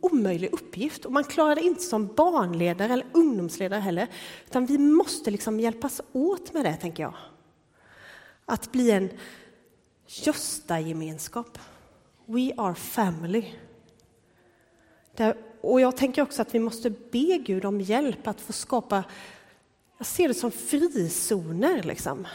omöjlig 0.00 0.52
uppgift 0.52 1.04
och 1.04 1.12
man 1.12 1.24
klarar 1.24 1.54
det 1.54 1.60
inte 1.60 1.82
som 1.82 2.06
barnledare 2.06 2.92
eller 2.92 3.06
ungdomsledare 3.12 3.80
heller. 3.80 4.08
Utan 4.46 4.66
vi 4.66 4.78
måste 4.78 5.30
liksom 5.30 5.60
hjälpas 5.60 6.00
åt 6.12 6.52
med 6.52 6.64
det, 6.64 6.76
tänker 6.76 7.02
jag. 7.02 7.14
Att 8.44 8.72
bli 8.72 8.90
en 8.90 9.10
Gösta-gemenskap. 10.06 11.58
We 12.26 12.52
are 12.56 12.74
family. 12.74 13.44
och 15.60 15.80
jag 15.80 15.96
tänker 15.96 16.22
också 16.22 16.42
att 16.42 16.54
vi 16.54 16.58
måste 16.58 16.90
be 16.90 17.38
Gud 17.46 17.64
om 17.64 17.80
hjälp 17.80 18.26
att 18.26 18.40
få 18.40 18.52
skapa, 18.52 19.04
jag 19.98 20.06
ser 20.06 20.28
det 20.28 20.34
som 20.34 20.50
frizoner 20.50 21.82
liksom. 21.82 22.26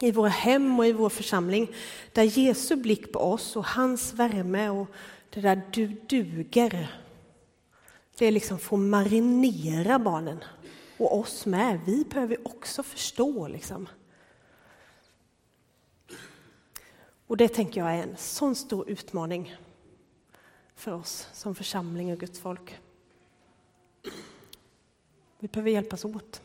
I 0.00 0.12
våra 0.12 0.28
hem 0.28 0.78
och 0.78 0.86
i 0.86 0.92
vår 0.92 1.08
församling, 1.08 1.68
där 2.12 2.22
Jesu 2.22 2.76
blick 2.76 3.12
på 3.12 3.18
oss 3.18 3.56
och 3.56 3.66
hans 3.66 4.12
värme 4.12 4.68
och 4.68 4.88
det 5.36 5.42
där 5.42 5.62
du 5.72 5.86
duger. 5.86 7.00
Det 8.18 8.26
är 8.26 8.32
liksom 8.32 8.58
få 8.58 8.76
marinera 8.76 9.98
barnen 9.98 10.44
och 10.96 11.18
oss 11.18 11.46
med. 11.46 11.80
Vi 11.86 12.04
behöver 12.04 12.48
också 12.48 12.82
förstå 12.82 13.48
liksom. 13.48 13.88
Och 17.26 17.36
det 17.36 17.48
tänker 17.48 17.80
jag 17.80 17.94
är 17.94 18.02
en 18.02 18.16
sån 18.16 18.54
stor 18.54 18.90
utmaning 18.90 19.56
för 20.74 20.92
oss 20.92 21.28
som 21.32 21.54
församling 21.54 22.12
och 22.12 22.18
Guds 22.18 22.38
folk. 22.38 22.78
Vi 25.38 25.48
behöver 25.48 25.70
hjälpas 25.70 26.04
åt. 26.04 26.42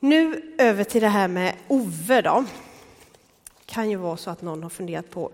Nu 0.00 0.54
över 0.58 0.84
till 0.84 1.02
det 1.02 1.08
här 1.08 1.28
med 1.28 1.56
Ove 1.68 2.22
då. 2.22 2.44
Det 3.74 3.76
kan 3.76 3.90
ju 3.90 3.96
vara 3.96 4.16
så 4.16 4.30
att 4.30 4.42
någon 4.42 4.62
har 4.62 4.70
funderat 4.70 5.10
på 5.10 5.30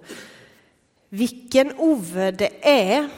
vilken 1.08 1.72
Ove 1.78 2.30
det 2.30 2.68
är. 2.68 3.08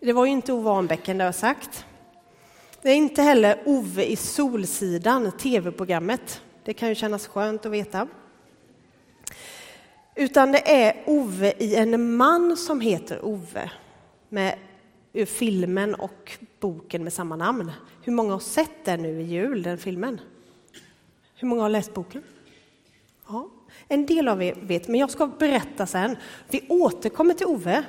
Det 0.00 0.12
var 0.12 0.24
ju 0.24 0.30
inte 0.30 0.52
Ove 0.52 0.70
Arnbäcken, 0.70 1.18
det 1.18 1.24
har 1.24 1.28
jag 1.28 1.34
sagt. 1.34 1.84
Det 2.82 2.90
är 2.90 2.94
inte 2.94 3.22
heller 3.22 3.62
Ove 3.64 4.04
i 4.04 4.16
Solsidan, 4.16 5.32
tv-programmet. 5.32 6.42
Det 6.64 6.74
kan 6.74 6.88
ju 6.88 6.94
kännas 6.94 7.26
skönt 7.26 7.66
att 7.66 7.72
veta. 7.72 8.08
Utan 10.14 10.52
det 10.52 10.84
är 10.84 11.02
Ove 11.06 11.52
i 11.58 11.76
en 11.76 12.16
man 12.16 12.56
som 12.56 12.80
heter 12.80 13.24
Ove 13.24 13.70
med 14.28 14.58
ur 15.12 15.26
filmen 15.26 15.94
och 15.94 16.38
boken 16.60 17.04
med 17.04 17.12
samma 17.12 17.36
namn. 17.36 17.72
Hur 18.02 18.12
många 18.12 18.32
har 18.32 18.40
sett 18.40 18.84
den 18.84 19.02
nu 19.02 19.20
i 19.20 19.24
jul, 19.24 19.62
den 19.62 19.78
filmen? 19.78 20.20
Hur 21.34 21.48
många 21.48 21.62
har 21.62 21.68
läst 21.68 21.94
boken? 21.94 22.22
Ja, 23.28 23.48
en 23.88 24.06
del 24.06 24.28
av 24.28 24.42
er 24.42 24.54
vet, 24.62 24.88
men 24.88 25.00
jag 25.00 25.10
ska 25.10 25.26
berätta 25.26 25.86
sen. 25.86 26.16
Vi 26.48 26.66
återkommer 26.68 27.34
till 27.34 27.46
Ove. 27.46 27.84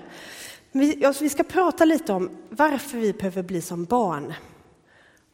Vi, 0.72 1.30
ska 1.30 1.44
prata 1.44 1.86
lite 1.86 2.14
om 2.14 2.30
varför 2.50 2.98
vi 2.98 3.14
behöver 3.14 3.44
bli 3.44 3.62
som 3.62 3.86
barn. 3.86 4.34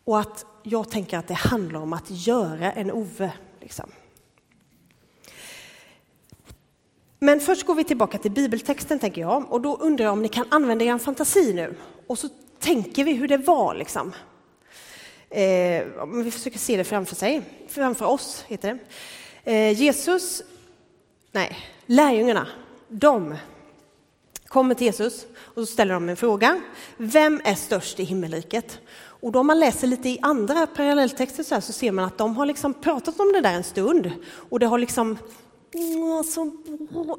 Och 0.04 0.20
att 0.20 0.46
jag 0.64 0.92
tänker 0.92 1.18
att 1.18 1.28
det 1.28 1.34
handlar 1.34 1.80
om 1.80 1.94
att 1.94 2.06
göra 2.10 2.72
en 2.72 2.92
Ove. 2.92 3.32
Liksom. 3.62 3.90
Men 7.20 7.40
först 7.40 7.66
går 7.66 7.76
vi 7.76 7.84
tillbaka 7.84 8.18
till 8.18 8.32
bibeltexten, 8.32 9.00
tänker 9.00 9.22
jag. 9.22 9.52
Och 9.52 9.62
då 9.62 9.76
undrar 9.76 10.06
jag 10.06 10.14
om 10.14 10.22
ni 10.22 10.30
kan 10.30 10.46
använda 10.50 10.86
er 10.86 10.98
fantasi 10.98 11.54
nu. 11.54 11.76
Och 12.08 12.20
så 12.20 12.30
tänker 12.60 13.04
vi 13.04 13.14
hur 13.14 13.28
det 13.28 13.38
var. 13.38 13.76
Liksom. 13.76 14.14
Eh, 15.30 15.86
vi 16.24 16.32
försöker 16.32 16.60
se 16.60 16.78
det 16.78 16.84
framför 16.84 17.16
sig, 17.16 17.42
framför 17.68 18.06
oss, 18.06 18.46
heter 18.48 18.74
det. 18.74 18.80
Eh, 19.48 19.72
Jesus, 19.72 20.44
nej, 21.32 21.58
lärjungarna, 21.86 22.48
de 22.88 23.36
kommer 24.48 24.76
till 24.76 24.88
Jesus 24.88 25.26
och 25.38 25.56
så 25.56 25.66
ställer 25.66 25.94
de 25.94 26.10
en 26.10 26.18
fråga. 26.18 26.62
Vem 26.98 27.42
är 27.44 27.56
störst 27.56 28.00
i 28.00 28.04
himmelriket? 28.04 28.80
Och 28.98 29.32
då 29.32 29.40
om 29.40 29.48
man 29.48 29.60
läser 29.60 29.88
lite 29.88 30.10
i 30.10 30.20
andra 30.22 30.68
parallelltexter 30.68 31.44
så, 31.44 31.56
här, 31.56 31.62
så 31.62 31.74
ser 31.74 31.92
man 31.92 32.06
att 32.06 32.18
de 32.18 32.36
har 32.36 32.46
liksom 32.46 32.74
pratat 32.74 33.20
om 33.20 33.34
det 33.34 33.42
där 33.42 33.54
en 33.54 33.64
stund 33.64 34.12
och 34.50 34.60
det 34.60 34.66
har 34.66 34.78
liksom 34.78 35.18
mm, 35.74 36.12
Alltså, 36.12 36.52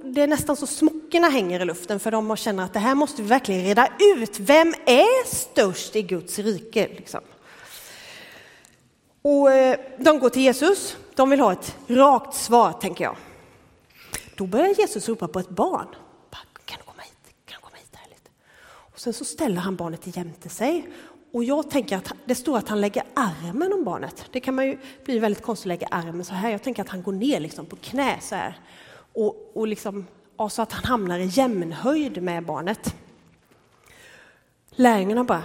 det 0.04 0.23
är 0.23 0.26
nästan 0.26 0.56
så 0.56 0.66
smockorna 0.66 1.28
hänger 1.28 1.61
i 1.61 1.64
luften 1.64 2.00
för 2.00 2.11
de 2.11 2.37
känner 2.37 2.64
att 2.64 2.73
det 2.73 2.78
här 2.78 2.94
måste 2.94 3.23
vi 3.23 3.28
verkligen 3.28 3.64
reda 3.64 3.88
ut. 4.16 4.40
Vem 4.40 4.68
är 4.87 5.26
störst 5.26 5.97
i 5.97 6.02
Guds 6.02 6.38
rike? 6.38 6.88
Liksom. 6.88 7.20
Och 9.22 9.52
eh, 9.52 9.80
de 9.98 10.18
går 10.18 10.28
till 10.28 10.42
Jesus. 10.42 10.96
De 11.14 11.30
vill 11.30 11.40
ha 11.40 11.52
ett 11.52 11.76
rakt 11.87 12.34
svar, 12.34 12.72
tänker 12.72 13.04
jag. 13.04 13.16
Då 14.37 14.46
börjar 14.46 14.75
Jesus 14.75 15.08
ropa 15.08 15.28
på 15.28 15.38
ett 15.38 15.48
barn. 15.48 15.87
Kan 16.64 16.78
du 16.78 16.84
komma 16.84 17.02
hit? 17.02 17.34
Kan 17.44 17.60
du 17.60 17.64
komma 17.64 17.76
hit 17.76 17.90
här 17.92 18.08
lite? 18.08 18.30
Och 18.92 19.00
sen 19.00 19.12
så 19.12 19.25
ställer 19.25 19.60
han 19.60 19.76
barnet 19.76 20.16
jämte 20.16 20.48
sig 20.48 20.88
och 21.32 21.44
jag 21.44 21.70
tänker 21.70 21.96
att 21.96 22.12
det 22.25 22.34
står 22.34 22.58
att 22.58 22.68
han 22.68 22.80
lägger 22.80 23.02
armen 23.14 23.72
om 23.72 23.84
barnet. 23.84 24.25
Det 24.32 24.40
kan 24.40 24.54
man 24.54 24.66
ju 24.66 24.78
bli 25.04 25.18
väldigt 25.18 25.42
konstigt 25.42 25.64
att 25.64 25.68
lägga 25.68 25.87
armen 25.90 26.25
så 26.25 26.34
här. 26.34 26.50
Jag 26.50 26.62
tänker 26.62 26.82
att 26.82 26.88
han 26.88 27.02
går 27.02 27.12
ner 27.12 27.40
liksom 27.40 27.66
på 27.66 27.76
knä 27.76 28.20
så 28.20 28.34
här. 28.34 28.60
Och, 29.12 29.50
och 29.54 29.66
liksom, 29.66 30.06
ja, 30.37 30.48
så 30.48 30.62
att 30.62 30.72
han 30.72 30.84
hamnar 30.84 31.18
i 31.18 31.26
jämnhöjd 31.26 32.22
med 32.22 32.44
barnet. 32.44 32.94
Lärjungarna 34.70 35.25
bara, 35.25 35.42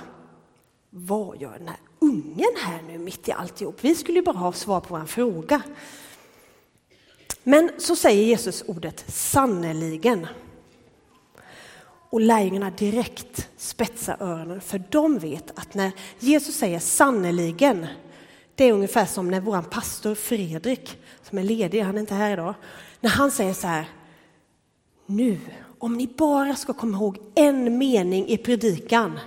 vad 0.90 1.42
gör 1.42 1.58
den 1.58 1.68
här 1.68 1.78
ungen 2.04 2.54
här 2.58 2.82
nu 2.88 2.98
mitt 2.98 3.28
i 3.28 3.32
alltihop? 3.32 3.78
Vi 3.82 3.96
skulle 3.96 4.20
ju 4.20 4.26
bara 4.26 4.38
ha 4.38 4.52
svar 4.52 4.82
på 4.82 4.96
en 4.96 5.08
fråga. 5.08 5.62
Men 7.44 7.72
så 7.78 7.96
säger 7.96 8.24
Jesus 8.24 8.64
ordet 8.68 9.06
sannerligen. 9.08 10.28
Och 12.10 12.22
lärjungarna 12.22 12.70
direkt 12.70 13.50
spetsar 13.58 14.18
öronen, 14.20 14.62
för 14.62 14.84
de 14.90 15.20
vet 15.20 15.60
att 15.60 15.74
när 15.74 15.92
Jesus 16.20 16.56
säger 16.56 16.80
sannerligen, 16.80 17.88
det 18.56 18.64
är 18.64 18.74
ungefär 18.74 19.06
som 19.06 19.32
när 19.32 19.42
vår 19.42 19.62
pastor 19.62 20.16
Fredrik, 20.16 20.98
som 21.24 21.38
är 21.38 21.44
ledig, 21.44 21.82
han 21.82 21.96
är 21.96 22.00
inte 22.00 22.16
här 22.16 22.34
idag, 22.34 22.54
när 23.00 23.10
han 23.10 23.32
säger 23.32 23.54
så 23.54 23.68
här, 23.68 23.90
nu, 25.06 25.40
om 25.80 25.98
ni 25.98 26.08
bara 26.08 26.56
ska 26.56 26.74
komma 26.74 26.98
ihåg 26.98 27.18
en 27.36 27.78
mening 27.78 28.28
i 28.28 28.38
predikan, 28.38 29.20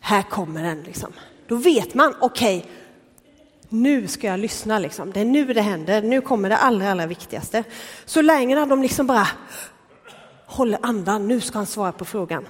här 0.00 0.22
kommer 0.22 0.62
den. 0.62 0.82
Liksom. 0.82 1.12
Då 1.50 1.56
vet 1.56 1.94
man, 1.94 2.14
okej, 2.20 2.58
okay, 2.58 2.70
nu 3.68 4.08
ska 4.08 4.26
jag 4.26 4.40
lyssna. 4.40 4.78
Liksom. 4.78 5.12
Det 5.12 5.20
är 5.20 5.24
nu 5.24 5.44
det 5.44 5.60
händer, 5.60 6.02
nu 6.02 6.20
kommer 6.20 6.48
det 6.48 6.56
allra, 6.56 6.90
allra 6.90 7.06
viktigaste. 7.06 7.64
Så 8.04 8.22
lärjungarna, 8.22 8.66
de 8.66 8.82
liksom 8.82 9.06
bara 9.06 9.28
håller 10.46 10.78
andan, 10.82 11.28
nu 11.28 11.40
ska 11.40 11.58
han 11.58 11.66
svara 11.66 11.92
på 11.92 12.04
frågan. 12.04 12.48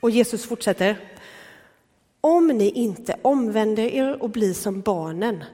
Och 0.00 0.10
Jesus 0.10 0.46
fortsätter. 0.46 1.16
Om 2.20 2.46
ni 2.46 2.70
inte 2.70 3.16
omvänder 3.22 3.82
er 3.82 4.22
och 4.22 4.30
blir 4.30 4.54
som 4.54 4.80
barnen 4.80 5.44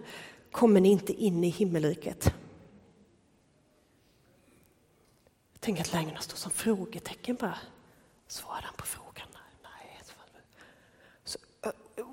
kommer 0.51 0.81
ni 0.81 0.89
inte 0.89 1.13
in 1.13 1.45
i 1.45 1.49
himmelriket. 1.49 2.35
Tänk 5.61 5.81
att 5.81 5.93
lärjungarna 5.93 6.21
står 6.21 6.37
som 6.37 6.51
frågetecken 6.51 7.37
bara. 7.37 7.59
Svarar 8.29 8.63
han 8.63 8.75
på 8.77 8.87
frågan? 8.87 9.29
Nej. 9.63 10.01
Så, 11.25 11.39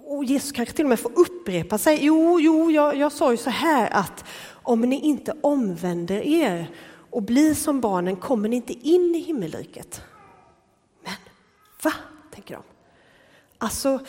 och 0.05 0.23
Jesus 0.23 0.51
kanske 0.51 0.75
till 0.75 0.85
och 0.85 0.89
med 0.89 0.99
får 0.99 1.11
upprepa 1.15 1.77
sig. 1.77 1.99
Jo, 2.01 2.39
jo, 2.39 2.71
jag, 2.71 2.95
jag 2.95 3.11
sa 3.11 3.31
ju 3.31 3.37
så 3.37 3.49
här 3.49 3.89
att 3.93 4.25
om 4.51 4.81
ni 4.81 4.99
inte 4.99 5.33
omvänder 5.41 6.21
er 6.21 6.71
och 7.09 7.23
blir 7.23 7.53
som 7.53 7.81
barnen 7.81 8.15
kommer 8.15 8.49
ni 8.49 8.55
inte 8.55 8.73
in 8.73 9.15
i 9.15 9.19
himmelriket. 9.19 10.01
Men 11.03 11.13
va, 11.83 11.93
tänker 12.31 12.55
de. 12.55 12.63
Alltså, 13.57 13.99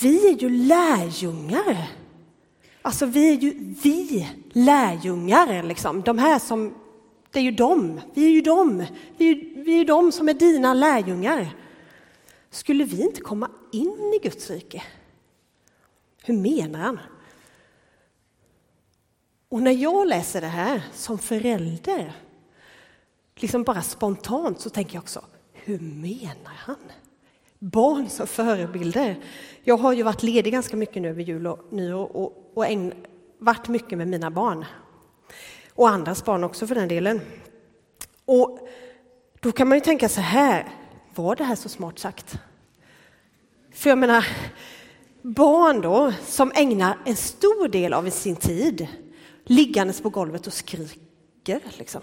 vi 0.00 0.28
är 0.28 0.38
ju 0.38 0.48
lärjungar. 0.48 1.88
Alltså 2.82 3.06
vi 3.06 3.28
är 3.28 3.40
ju 3.40 3.74
vi 3.82 4.28
lärjungar, 4.52 5.62
liksom. 5.62 6.02
De 6.02 6.18
här 6.18 6.38
som, 6.38 6.74
det 7.30 7.38
är 7.38 7.42
ju 7.42 7.50
dem. 7.50 8.00
vi 8.14 8.24
är 8.24 8.30
ju 8.30 8.40
dem. 8.40 8.84
vi 9.16 9.30
är, 9.30 9.64
vi 9.64 9.80
är 9.80 9.84
de 9.84 10.12
som 10.12 10.28
är 10.28 10.34
dina 10.34 10.74
lärjungar. 10.74 11.56
Skulle 12.50 12.84
vi 12.84 13.02
inte 13.02 13.20
komma 13.20 13.50
in 13.72 14.12
i 14.14 14.28
Guds 14.28 14.50
rike? 14.50 14.82
Hur 16.24 16.34
menar 16.34 16.80
han? 16.80 17.00
Och 19.48 19.62
när 19.62 19.72
jag 19.72 20.08
läser 20.08 20.40
det 20.40 20.46
här 20.46 20.82
som 20.92 21.18
förälder, 21.18 22.12
liksom 23.36 23.62
bara 23.62 23.82
spontant, 23.82 24.60
så 24.60 24.70
tänker 24.70 24.94
jag 24.94 25.02
också, 25.02 25.24
hur 25.52 25.78
menar 25.78 26.54
han? 26.56 26.76
Barn 27.58 28.08
som 28.08 28.26
förebilder. 28.26 29.24
Jag 29.62 29.76
har 29.76 29.92
ju 29.92 30.02
varit 30.02 30.22
ledig 30.22 30.52
ganska 30.52 30.76
mycket 30.76 31.02
nu 31.02 31.08
över 31.08 31.22
jul 31.22 31.46
och 31.46 31.72
nyår 31.72 32.16
och, 32.16 32.50
och 32.54 32.66
ägn, 32.66 32.92
varit 33.38 33.68
mycket 33.68 33.98
med 33.98 34.08
mina 34.08 34.30
barn. 34.30 34.64
Och 35.74 35.88
andras 35.88 36.24
barn 36.24 36.44
också 36.44 36.66
för 36.66 36.74
den 36.74 36.88
delen. 36.88 37.20
Och 38.24 38.68
då 39.40 39.52
kan 39.52 39.68
man 39.68 39.78
ju 39.78 39.84
tänka 39.84 40.08
så 40.08 40.20
här, 40.20 40.68
var 41.14 41.36
det 41.36 41.44
här 41.44 41.54
så 41.54 41.68
smart 41.68 41.98
sagt? 41.98 42.38
För 43.72 43.90
jag 43.90 43.98
menar, 43.98 44.26
barn 45.22 45.80
då 45.80 46.12
som 46.26 46.52
ägnar 46.54 46.98
en 47.04 47.16
stor 47.16 47.68
del 47.68 47.92
av 47.92 48.10
sin 48.10 48.36
tid 48.36 48.88
liggandes 49.44 50.00
på 50.00 50.10
golvet 50.10 50.46
och 50.46 50.52
skriker. 50.52 51.60
Liksom. 51.78 52.02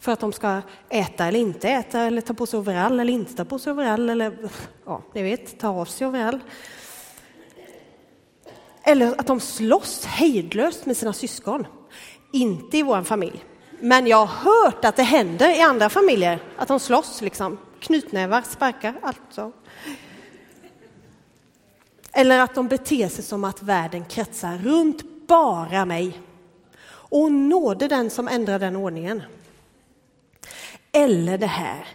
För 0.00 0.12
att 0.12 0.20
de 0.20 0.32
ska 0.32 0.60
äta 0.88 1.26
eller 1.26 1.40
inte 1.40 1.68
äta, 1.68 2.00
eller 2.00 2.20
ta 2.20 2.34
på 2.34 2.46
sig 2.46 2.58
overall 2.58 3.00
eller 3.00 3.12
inte 3.12 3.34
ta 3.34 3.44
på 3.44 3.58
sig 3.58 3.72
overall, 3.72 4.10
eller 4.10 4.50
ja, 4.84 5.02
ni 5.14 5.22
vet, 5.22 5.58
ta 5.58 5.68
av 5.68 5.84
sig 5.84 6.06
overall. 6.06 6.40
Eller 8.82 9.20
att 9.20 9.26
de 9.26 9.40
slåss 9.40 10.04
hejdlöst 10.04 10.86
med 10.86 10.96
sina 10.96 11.12
syskon. 11.12 11.66
Inte 12.32 12.78
i 12.78 12.82
vår 12.82 13.02
familj, 13.02 13.44
men 13.80 14.06
jag 14.06 14.26
har 14.26 14.26
hört 14.26 14.84
att 14.84 14.96
det 14.96 15.02
händer 15.02 15.58
i 15.58 15.60
andra 15.60 15.88
familjer, 15.88 16.42
att 16.56 16.68
de 16.68 16.80
slåss, 16.80 17.20
liksom. 17.20 17.58
knytnävar, 17.80 18.42
sparkar, 18.42 18.94
allt 19.02 19.20
sånt. 19.30 19.54
Eller 22.18 22.38
att 22.38 22.54
de 22.54 22.68
beter 22.68 23.08
sig 23.08 23.24
som 23.24 23.44
att 23.44 23.62
världen 23.62 24.04
kretsar 24.04 24.58
runt 24.58 25.26
bara 25.26 25.84
mig. 25.84 26.20
Och 26.84 27.32
nådde 27.32 27.88
den 27.88 28.10
som 28.10 28.28
ändrar 28.28 28.58
den 28.58 28.76
ordningen. 28.76 29.22
Eller 30.92 31.38
det 31.38 31.46
här, 31.46 31.86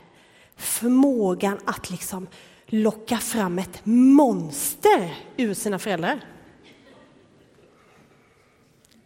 förmågan 0.55 1.59
att 1.65 1.89
liksom 1.89 2.27
locka 2.65 3.17
fram 3.17 3.59
ett 3.59 3.81
monster 3.83 5.15
ur 5.37 5.53
sina 5.53 5.79
föräldrar. 5.79 6.19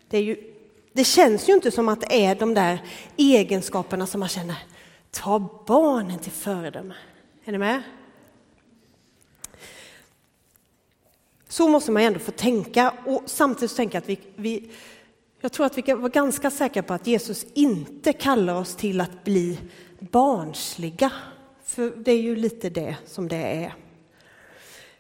Det, 0.10 0.20
ju, 0.20 0.54
det, 0.94 1.04
känns 1.04 1.50
ju 1.50 1.54
inte 1.54 1.72
som 1.72 1.90
att 1.90 2.02
det 2.02 2.26
är 2.26 2.36
de 2.36 2.54
där 2.54 2.84
egenskaperna 3.18 4.08
som 4.08 4.20
man 4.20 4.30
känner, 4.30 4.58
ta 5.12 5.64
barnen 5.68 6.20
till 6.20 6.32
föredöme. 6.32 6.96
Är 7.46 7.52
ni 7.52 7.58
med? 7.58 7.82
Så 11.48 11.68
måste 11.68 11.92
man 11.92 12.04
ändå 12.04 12.20
få 12.20 12.32
tänka 12.32 12.94
och 13.06 13.24
samtidigt 13.26 13.76
tänka 13.76 13.98
att 13.98 14.10
vi, 14.10 14.20
vi 14.36 14.72
jag 15.42 15.52
tror 15.52 15.66
att 15.66 15.78
vi 15.78 15.82
kan 15.82 16.02
vara 16.02 16.10
ganska 16.10 16.52
säkra 16.52 16.84
på 16.84 16.94
att 16.94 17.08
Jesus 17.08 17.46
inte 17.54 18.14
kallar 18.14 18.56
oss 18.56 18.76
till 18.76 19.02
att 19.02 19.24
bli 19.24 19.60
barnsliga. 20.00 21.12
För 21.64 21.94
det 21.96 22.12
är 22.12 22.22
ju 22.22 22.36
lite 22.36 22.70
det 22.70 22.98
som 23.06 23.28
det 23.28 23.36
är. 23.36 23.74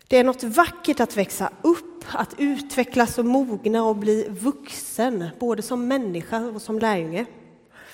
Det 0.07 0.17
är 0.17 0.23
något 0.23 0.43
vackert 0.43 0.99
att 0.99 1.17
växa 1.17 1.51
upp, 1.61 2.03
att 2.11 2.35
utvecklas 2.37 3.17
och 3.17 3.25
mogna 3.25 3.83
och 3.83 3.95
bli 3.95 4.27
vuxen, 4.29 5.25
både 5.39 5.61
som 5.61 5.87
människa 5.87 6.39
och 6.39 6.61
som 6.61 6.79
lärjunge. 6.79 7.25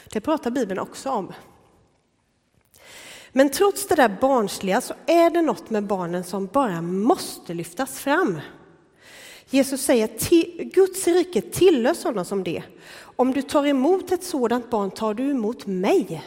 Det 0.10 0.22
pratar 0.22 0.52
Bibeln 0.52 0.80
också 0.80 1.10
om. 1.10 1.34
Men 3.36 3.50
trots 3.50 3.88
det 3.88 3.96
där 3.96 4.18
barnsliga 4.22 4.82
så 4.82 4.94
är 5.06 5.30
det 5.30 5.42
något 5.42 5.70
med 5.70 5.84
barnen 5.84 6.24
som 6.24 6.46
bara 6.46 6.82
måste 6.82 7.54
lyftas 7.54 8.00
fram. 8.00 8.40
Jesus 9.50 9.82
säger 9.82 10.06
att 10.06 10.30
Guds 10.74 11.08
rike 11.08 11.42
tillhör 11.42 11.94
sådana 11.94 12.26
som 12.26 12.44
det. 12.44 12.64
Om 13.16 13.34
du 13.34 13.42
tar 13.42 13.66
emot 13.66 14.12
ett 14.12 14.24
sådant 14.24 14.70
barn 14.70 14.92
tar 14.92 15.14
du 15.14 15.32
emot 15.32 15.66
mig. 15.66 16.24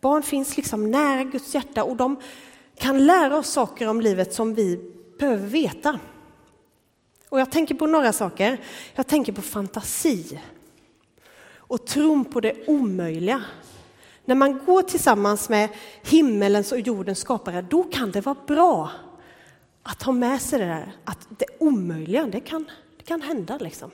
Barn 0.00 0.22
finns 0.22 0.56
liksom 0.56 0.90
nära 0.90 1.24
Guds 1.24 1.54
hjärta 1.54 1.84
och 1.84 1.96
de 1.96 2.16
kan 2.78 3.06
lära 3.06 3.36
oss 3.38 3.48
saker 3.48 3.88
om 3.88 4.00
livet 4.00 4.34
som 4.34 4.54
vi 4.54 4.92
behöver 5.18 5.46
veta. 5.46 5.98
Och 7.28 7.40
jag 7.40 7.50
tänker 7.50 7.74
på 7.74 7.86
några 7.86 8.12
saker. 8.12 8.60
Jag 8.94 9.06
tänker 9.06 9.32
på 9.32 9.42
fantasi 9.42 10.40
och 11.56 11.86
tron 11.86 12.24
på 12.24 12.40
det 12.40 12.68
omöjliga. 12.68 13.44
När 14.26 14.34
man 14.34 14.64
går 14.66 14.82
tillsammans 14.82 15.48
med 15.48 15.68
himmelens 16.02 16.72
och 16.72 16.80
jordens 16.80 17.18
skapare, 17.18 17.62
då 17.62 17.82
kan 17.84 18.10
det 18.10 18.20
vara 18.20 18.36
bra 18.46 18.90
att 19.82 20.02
ha 20.02 20.12
med 20.12 20.42
sig 20.42 20.58
det 20.58 20.66
där 20.66 20.92
att 21.04 21.26
det 21.28 21.46
omöjliga, 21.58 22.26
det 22.26 22.40
kan, 22.40 22.70
det 22.96 23.04
kan 23.04 23.22
hända. 23.22 23.58
Liksom. 23.58 23.90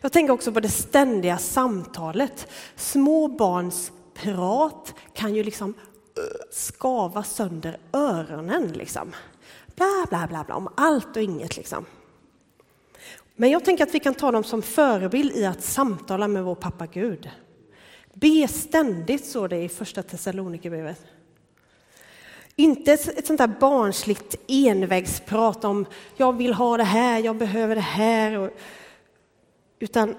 Jag 0.00 0.12
tänker 0.12 0.32
också 0.32 0.52
på 0.52 0.60
det 0.60 0.68
ständiga 0.68 1.38
samtalet. 1.38 2.48
Små 2.76 3.28
barns 3.28 3.92
prat 4.14 4.94
kan 5.12 5.34
ju 5.34 5.42
liksom 5.42 5.74
skava 6.50 7.22
sönder 7.22 7.78
öronen. 7.92 8.68
Liksom. 8.68 9.12
Bla, 9.76 10.06
bla, 10.08 10.26
bla, 10.26 10.44
bla, 10.44 10.54
om 10.54 10.68
allt 10.74 11.16
och 11.16 11.22
inget. 11.22 11.56
Liksom. 11.56 11.84
Men 13.36 13.50
jag 13.50 13.64
tänker 13.64 13.84
att 13.84 13.94
vi 13.94 14.00
kan 14.00 14.14
ta 14.14 14.30
dem 14.30 14.44
som 14.44 14.62
förebild 14.62 15.32
i 15.32 15.46
att 15.46 15.62
samtala 15.62 16.28
med 16.28 16.44
vår 16.44 16.54
pappa 16.54 16.86
Gud. 16.86 17.30
Be 18.20 18.48
ständigt, 18.48 19.24
står 19.24 19.48
det 19.48 19.56
i 19.56 19.68
första 19.68 20.02
Thessalonikerbrevet. 20.02 21.04
Inte 22.56 22.92
ett 22.92 23.26
sånt 23.26 23.38
där 23.38 23.54
barnsligt 23.60 24.36
envägsprat 24.48 25.64
om 25.64 25.86
jag 26.16 26.36
vill 26.36 26.54
ha 26.54 26.76
det 26.76 26.84
här, 26.84 27.18
jag 27.18 27.36
behöver 27.36 27.74
det 27.74 27.80
här. 27.80 28.52
Utan 29.78 30.14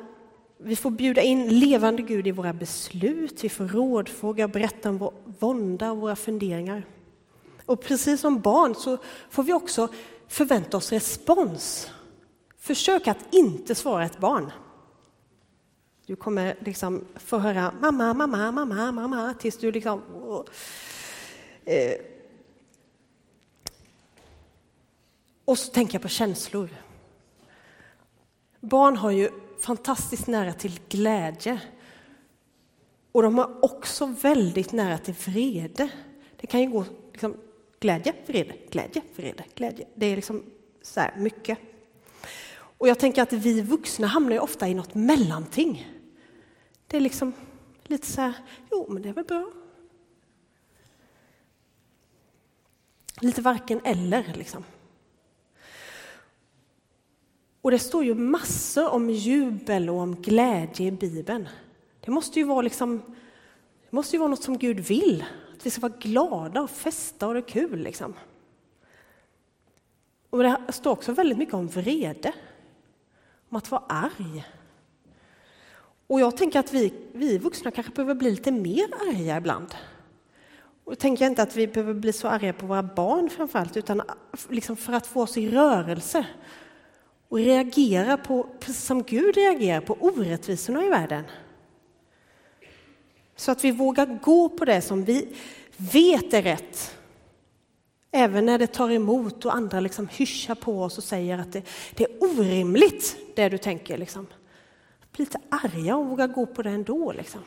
vi 0.57 0.75
får 0.75 0.91
bjuda 0.91 1.21
in 1.21 1.59
levande 1.59 2.01
Gud 2.01 2.27
i 2.27 2.31
våra 2.31 2.53
beslut, 2.53 3.43
vi 3.43 3.49
får 3.49 3.67
rådfråga 3.67 4.43
och 4.43 4.51
berätta 4.51 4.89
om 4.89 4.97
vår 4.97 5.13
vånda 5.39 5.91
och 5.91 5.97
våra 5.97 6.15
funderingar. 6.15 6.85
Och 7.65 7.81
precis 7.81 8.21
som 8.21 8.39
barn 8.39 8.75
så 8.75 8.97
får 9.29 9.43
vi 9.43 9.53
också 9.53 9.87
förvänta 10.27 10.77
oss 10.77 10.91
respons. 10.91 11.89
Försök 12.59 13.07
att 13.07 13.33
inte 13.33 13.75
svara 13.75 14.05
ett 14.05 14.19
barn. 14.19 14.51
Du 16.07 16.15
kommer 16.15 16.55
liksom 16.59 17.05
få 17.15 17.37
höra 17.37 17.73
mamma, 17.81 18.13
mamma, 18.13 18.51
mamma, 18.51 18.91
mamma 18.91 19.33
tills 19.39 19.57
du 19.57 19.71
liksom... 19.71 20.01
Eh, 21.65 21.93
Och 25.45 25.59
så 25.59 25.71
tänker 25.71 25.95
jag 25.95 26.01
på 26.01 26.07
känslor. 26.07 26.69
Barn 28.59 28.97
har 28.97 29.11
ju 29.11 29.29
fantastiskt 29.59 30.27
nära 30.27 30.53
till 30.53 30.79
glädje. 30.89 31.61
Och 33.11 33.23
de 33.23 33.37
har 33.37 33.65
också 33.65 34.05
väldigt 34.05 34.71
nära 34.71 34.97
till 34.97 35.13
vrede. 35.13 35.89
Det 36.37 36.47
kan 36.47 36.61
ju 36.61 36.69
gå 36.69 36.85
liksom, 37.11 37.37
glädje, 37.79 38.13
vrede, 38.25 38.55
glädje, 38.71 39.01
vrede, 39.15 39.43
glädje. 39.55 39.87
Det 39.95 40.05
är 40.05 40.15
liksom 40.15 40.43
så 40.81 40.99
här 40.99 41.13
mycket. 41.17 41.57
Och 42.51 42.87
jag 42.87 42.99
tänker 42.99 43.21
att 43.21 43.33
vi 43.33 43.61
vuxna 43.61 44.07
hamnar 44.07 44.31
ju 44.31 44.39
ofta 44.39 44.67
i 44.67 44.73
något 44.73 44.95
mellanting. 44.95 45.96
Det 46.87 46.97
är 46.97 47.01
liksom 47.01 47.33
lite 47.83 48.07
så 48.07 48.21
här, 48.21 48.33
jo 48.71 48.85
men 48.89 49.01
det 49.01 49.09
är 49.09 49.13
väl 49.13 49.25
bra. 49.25 49.51
Lite 53.21 53.41
varken 53.41 53.81
eller 53.83 54.33
liksom. 54.33 54.63
Och 57.61 57.71
det 57.71 57.79
står 57.79 58.03
ju 58.03 58.15
massor 58.15 58.89
om 58.89 59.09
jubel 59.09 59.89
och 59.89 59.95
om 59.95 60.15
glädje 60.15 60.87
i 60.87 60.91
Bibeln. 60.91 61.47
Det 61.99 62.11
måste 62.11 62.39
ju 62.39 62.45
vara, 62.45 62.61
liksom, 62.61 63.01
det 63.89 63.91
måste 63.95 64.15
ju 64.15 64.19
vara 64.19 64.29
något 64.29 64.43
som 64.43 64.57
Gud 64.57 64.79
vill, 64.79 65.25
att 65.53 65.65
vi 65.65 65.69
ska 65.69 65.81
vara 65.81 65.93
glada 65.99 66.61
och 66.61 66.69
festa 66.69 67.27
och 67.27 67.33
det 67.33 67.39
är 67.39 67.47
kul. 67.47 67.79
Liksom. 67.79 68.13
Och 70.29 70.43
det 70.43 70.57
står 70.69 70.91
också 70.91 71.11
väldigt 71.11 71.37
mycket 71.37 71.53
om 71.53 71.67
vrede, 71.67 72.33
om 73.49 73.57
att 73.57 73.71
vara 73.71 73.83
arg. 73.87 74.45
Och 76.07 76.19
jag 76.19 76.37
tänker 76.37 76.59
att 76.59 76.73
vi, 76.73 76.93
vi 77.13 77.37
vuxna 77.37 77.71
kanske 77.71 77.91
behöver 77.91 78.15
bli 78.15 78.31
lite 78.31 78.51
mer 78.51 78.85
arga 79.07 79.37
ibland. 79.37 79.75
Och 80.83 80.91
jag 80.91 80.99
tänker 80.99 81.25
inte 81.25 81.43
att 81.43 81.55
vi 81.55 81.67
behöver 81.67 81.93
bli 81.93 82.13
så 82.13 82.27
arga 82.27 82.53
på 82.53 82.65
våra 82.65 82.83
barn 82.83 83.29
framförallt, 83.29 83.77
utan 83.77 84.01
liksom 84.49 84.77
för 84.77 84.93
att 84.93 85.07
få 85.07 85.21
oss 85.21 85.37
i 85.37 85.49
rörelse 85.49 86.25
och 87.29 87.37
reagera 87.37 88.17
på, 88.17 88.49
precis 88.59 88.83
som 88.83 89.03
Gud 89.03 89.35
reagerar 89.35 89.81
på 89.81 89.97
orättvisorna 89.99 90.85
i 90.85 90.89
världen. 90.89 91.23
Så 93.35 93.51
att 93.51 93.63
vi 93.63 93.71
vågar 93.71 94.19
gå 94.23 94.49
på 94.49 94.65
det 94.65 94.81
som 94.81 95.03
vi 95.03 95.35
vet 95.77 96.33
är 96.33 96.41
rätt. 96.41 96.97
Även 98.11 98.45
när 98.45 98.59
det 98.59 98.67
tar 98.67 98.89
emot 98.89 99.45
och 99.45 99.55
andra 99.55 99.79
liksom 99.79 100.07
hyschar 100.07 100.55
på 100.55 100.81
oss 100.83 100.97
och 100.97 101.03
säger 101.03 101.37
att 101.37 101.53
det, 101.53 101.61
det 101.95 102.03
är 102.03 102.23
orimligt 102.23 103.17
det 103.35 103.49
du 103.49 103.57
tänker. 103.57 103.97
Liksom 103.97 104.27
blir 105.17 105.25
lite 105.25 105.39
arga 105.49 105.97
och 105.97 106.07
vågar 106.07 106.27
gå 106.27 106.45
på 106.45 106.61
det 106.61 106.69
ändå. 106.69 107.11
Liksom. 107.11 107.41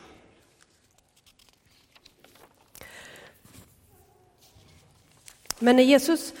Men 5.59 5.75
när 5.75 5.83
Jesus 5.83 6.33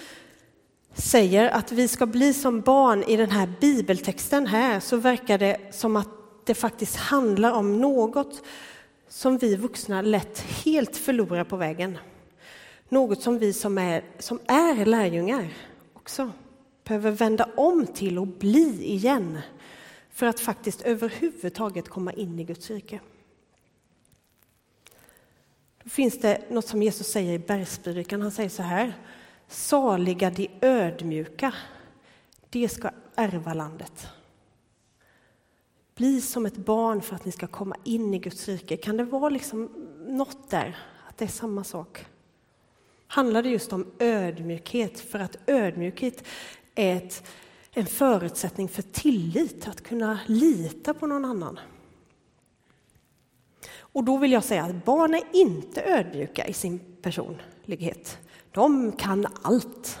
säger 0.93 1.49
att 1.49 1.71
vi 1.71 1.87
ska 1.87 2.05
bli 2.05 2.33
som 2.33 2.61
barn 2.61 3.03
i 3.03 3.17
den 3.17 3.31
här 3.31 3.53
bibeltexten 3.61 4.47
här 4.47 4.79
så 4.79 4.97
verkar 4.97 5.37
det 5.37 5.57
som 5.71 5.95
att 5.95 6.09
det 6.45 6.53
faktiskt 6.53 6.95
handlar 6.95 7.51
om 7.51 7.81
något 7.81 8.43
som 9.07 9.37
vi 9.37 9.55
vuxna 9.55 10.01
lätt 10.01 10.39
helt 10.39 10.97
förlorar 10.97 11.43
på 11.43 11.57
vägen. 11.57 11.97
Något 12.89 13.21
som 13.21 13.39
vi 13.39 13.53
som 13.53 13.77
är, 13.77 14.03
som 14.19 14.39
är 14.47 14.85
lärjungar 14.85 15.49
också 15.93 16.31
behöver 16.83 17.11
vända 17.11 17.49
om 17.55 17.87
till 17.87 18.19
och 18.19 18.27
bli 18.27 18.85
igen 18.85 19.39
för 20.11 20.25
att 20.25 20.39
faktiskt 20.39 20.81
överhuvudtaget 20.81 21.89
komma 21.89 22.13
in 22.13 22.39
i 22.39 22.43
Guds 22.43 22.69
rike. 22.69 22.99
Då 25.83 25.89
finns 25.89 26.19
det 26.19 26.49
något 26.49 26.67
som 26.67 26.83
Jesus 26.83 27.07
säger 27.07 27.33
i 27.33 27.39
bergspredikan. 27.39 28.21
Han 28.21 28.31
säger 28.31 28.49
så 28.49 28.63
här. 28.63 28.93
Saliga 29.47 30.29
de 30.29 30.49
ödmjuka, 30.61 31.53
de 32.49 32.69
ska 32.69 32.89
ärva 33.15 33.53
landet. 33.53 34.07
Bli 35.95 36.21
som 36.21 36.45
ett 36.45 36.57
barn 36.57 37.01
för 37.01 37.15
att 37.15 37.25
ni 37.25 37.31
ska 37.31 37.47
komma 37.47 37.75
in 37.83 38.13
i 38.13 38.19
Guds 38.19 38.47
rike. 38.47 38.77
Kan 38.77 38.97
det 38.97 39.03
vara 39.03 39.29
liksom 39.29 39.89
något 40.07 40.49
där, 40.49 40.77
att 41.07 41.17
det 41.17 41.25
är 41.25 41.29
samma 41.29 41.63
sak? 41.63 42.05
Handlar 43.07 43.43
det 43.43 43.49
just 43.49 43.73
om 43.73 43.91
ödmjukhet? 43.99 44.99
För 44.99 45.19
att 45.19 45.37
ödmjukhet 45.47 46.23
är 46.75 46.95
ett, 46.95 47.23
en 47.73 47.85
förutsättning 47.85 48.69
för 48.69 48.81
tillit, 48.81 49.67
att 49.67 49.83
kunna 49.83 50.19
lita 50.27 50.93
på 50.93 51.07
någon 51.07 51.25
annan. 51.25 51.59
Och 53.79 54.03
då 54.03 54.17
vill 54.17 54.31
jag 54.31 54.43
säga 54.43 54.63
att 54.63 54.85
barn 54.85 55.13
är 55.13 55.23
inte 55.33 55.83
ödmjuka 55.83 56.47
i 56.47 56.53
sin 56.53 56.79
personlighet. 57.01 58.17
De 58.51 58.91
kan 58.91 59.27
allt. 59.41 59.99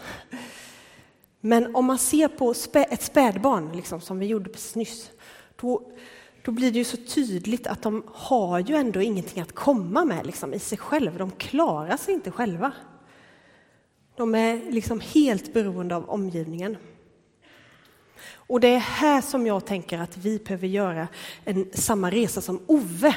Men 1.39 1.75
om 1.75 1.85
man 1.85 1.97
ser 1.97 2.27
på 2.27 2.51
ett 2.91 3.01
spädbarn, 3.01 3.71
liksom, 3.75 4.01
som 4.01 4.19
vi 4.19 4.25
gjorde 4.25 4.49
precis 4.49 4.75
nyss, 4.75 5.11
då, 5.55 5.91
då 6.43 6.51
blir 6.51 6.71
det 6.71 6.77
ju 6.77 6.83
så 6.83 6.97
tydligt 6.97 7.67
att 7.67 7.81
de 7.81 8.03
har 8.13 8.59
ju 8.59 8.75
ändå 8.75 9.01
ingenting 9.01 9.41
att 9.41 9.55
komma 9.55 10.05
med 10.05 10.25
liksom, 10.25 10.53
i 10.53 10.59
sig 10.59 10.77
själva. 10.77 11.17
De 11.17 11.31
klarar 11.31 11.97
sig 11.97 12.13
inte 12.13 12.31
själva. 12.31 12.71
De 14.15 14.35
är 14.35 14.71
liksom 14.71 14.99
helt 14.99 15.53
beroende 15.53 15.95
av 15.95 16.09
omgivningen. 16.09 16.77
Och 18.29 18.59
det 18.59 18.67
är 18.67 18.79
här 18.79 19.21
som 19.21 19.47
jag 19.47 19.65
tänker 19.65 19.99
att 19.99 20.17
vi 20.17 20.39
behöver 20.39 20.67
göra 20.67 21.07
en, 21.45 21.69
samma 21.73 22.11
resa 22.11 22.41
som 22.41 22.61
Ove. 22.67 23.15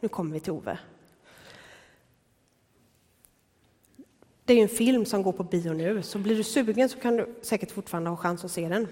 Nu 0.00 0.08
kommer 0.08 0.34
vi 0.34 0.40
till 0.40 0.52
Ove. 0.52 0.78
Det 4.44 4.54
är 4.54 4.62
en 4.62 4.68
film 4.68 5.04
som 5.04 5.22
går 5.22 5.32
på 5.32 5.44
bio 5.44 5.72
nu, 5.72 6.02
så 6.02 6.18
blir 6.18 6.36
du 6.36 6.42
sugen 6.42 6.88
så 6.88 6.98
kan 6.98 7.16
du 7.16 7.34
säkert 7.42 7.70
fortfarande 7.70 8.10
ha 8.10 8.16
chans 8.16 8.44
att 8.44 8.50
se 8.50 8.68
den. 8.68 8.88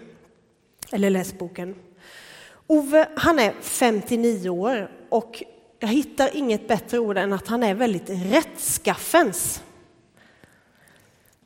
Eller 0.93 1.11
läs 1.11 1.39
boken. 1.39 1.75
Ove, 2.67 3.09
han 3.17 3.39
är 3.39 3.53
59 3.61 4.49
år 4.49 4.91
och 5.09 5.43
jag 5.79 5.89
hittar 5.89 6.37
inget 6.37 6.69
bättre 6.69 6.99
ord 6.99 7.19
än 7.19 7.33
att 7.33 7.49
han 7.49 7.63
är 7.63 7.75
väldigt 7.75 8.11
rättskaffens. 8.11 9.63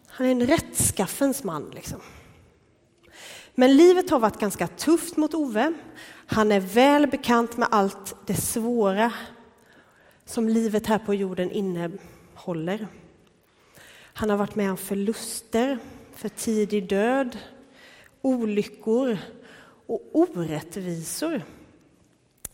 Han 0.07 0.27
är 0.27 0.31
en 0.31 0.47
rättskaffens 0.47 1.45
man. 1.45 1.71
Liksom. 1.75 2.01
Men 3.59 3.77
livet 3.77 4.11
har 4.11 4.19
varit 4.19 4.41
ganska 4.41 4.67
tufft 4.67 5.17
mot 5.17 5.35
Ove. 5.35 5.73
Han 6.27 6.53
är 6.53 6.61
väl 6.61 7.07
bekant 7.07 7.57
med 7.57 7.69
allt 7.71 8.17
det 8.27 8.35
svåra 8.35 9.13
som 10.25 10.49
livet 10.49 10.87
här 10.87 10.99
på 10.99 11.15
jorden 11.15 11.51
innehåller. 11.51 12.89
Han 14.13 14.31
har 14.31 14.37
varit 14.37 14.55
med 14.55 14.71
om 14.71 14.77
förluster, 14.77 15.79
för 16.15 16.29
tidig 16.29 16.89
död, 16.89 17.39
olyckor 18.23 19.19
och 19.87 20.01
orättvisor. 20.13 21.43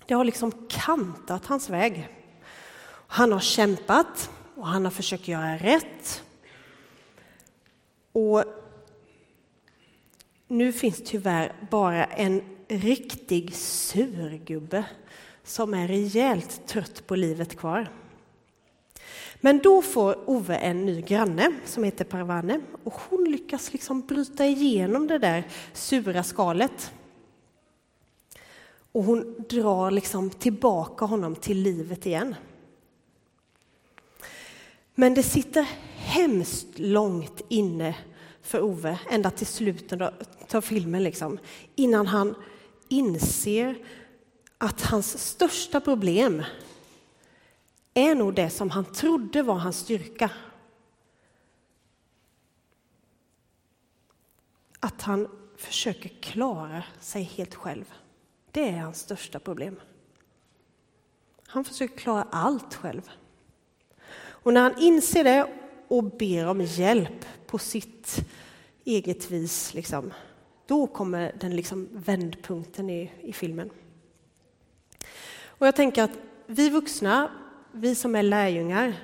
Det 0.06 0.14
har 0.14 0.24
liksom 0.24 0.52
kantat 0.68 1.46
hans 1.46 1.70
väg. 1.70 2.08
Han 3.06 3.32
har 3.32 3.40
kämpat 3.40 4.30
och 4.56 4.66
han 4.66 4.84
har 4.84 4.92
försökt 4.92 5.28
göra 5.28 5.56
rätt. 5.56 6.22
Och 8.12 8.44
nu 10.52 10.72
finns 10.72 11.02
tyvärr 11.04 11.52
bara 11.70 12.04
en 12.04 12.42
riktig 12.68 13.54
surgubbe 13.54 14.84
som 15.44 15.74
är 15.74 15.88
rejält 15.88 16.66
trött 16.66 17.06
på 17.06 17.16
livet 17.16 17.56
kvar. 17.56 17.88
Men 19.40 19.58
då 19.58 19.82
får 19.82 20.30
Ove 20.30 20.56
en 20.56 20.86
ny 20.86 21.02
granne 21.02 21.52
som 21.64 21.84
heter 21.84 22.04
Parvane 22.04 22.60
och 22.84 22.92
hon 22.92 23.24
lyckas 23.24 23.72
liksom 23.72 24.00
bryta 24.00 24.46
igenom 24.46 25.06
det 25.06 25.18
där 25.18 25.44
sura 25.72 26.22
skalet. 26.22 26.92
Och 28.92 29.04
hon 29.04 29.44
drar 29.48 29.90
liksom 29.90 30.30
tillbaka 30.30 31.04
honom 31.04 31.36
till 31.36 31.62
livet 31.62 32.06
igen. 32.06 32.34
Men 34.94 35.14
det 35.14 35.22
sitter 35.22 35.68
hemskt 35.96 36.78
långt 36.78 37.40
inne 37.48 37.94
för 38.42 38.62
Ove, 38.62 38.98
ända 39.10 39.30
till 39.30 39.46
slutet 39.46 40.54
av 40.54 40.60
filmen, 40.60 41.02
liksom, 41.02 41.38
innan 41.74 42.06
han 42.06 42.34
inser 42.88 43.78
att 44.58 44.80
hans 44.80 45.18
största 45.18 45.80
problem 45.80 46.42
är 47.94 48.14
nog 48.14 48.34
det 48.34 48.50
som 48.50 48.70
han 48.70 48.84
trodde 48.84 49.42
var 49.42 49.54
hans 49.54 49.78
styrka. 49.78 50.30
Att 54.80 55.02
han 55.02 55.28
försöker 55.56 56.08
klara 56.08 56.82
sig 57.00 57.22
helt 57.22 57.54
själv. 57.54 57.92
Det 58.50 58.68
är 58.68 58.78
hans 58.78 58.98
största 58.98 59.38
problem. 59.38 59.80
Han 61.46 61.64
försöker 61.64 61.96
klara 61.96 62.26
allt 62.30 62.74
själv. 62.74 63.10
Och 64.14 64.52
när 64.52 64.60
han 64.60 64.78
inser 64.78 65.24
det 65.24 65.61
och 65.92 66.04
ber 66.04 66.46
om 66.46 66.60
hjälp 66.60 67.24
på 67.46 67.58
sitt 67.58 68.24
eget 68.84 69.30
vis, 69.30 69.74
liksom, 69.74 70.12
då 70.66 70.86
kommer 70.86 71.36
den 71.40 71.56
liksom 71.56 71.88
vändpunkten 71.92 72.90
i, 72.90 73.10
i 73.22 73.32
filmen. 73.32 73.70
Och 75.44 75.66
jag 75.66 75.76
tänker 75.76 76.02
att 76.02 76.18
vi 76.46 76.70
vuxna, 76.70 77.30
vi 77.72 77.94
som 77.94 78.16
är 78.16 78.22
lärjungar, 78.22 78.94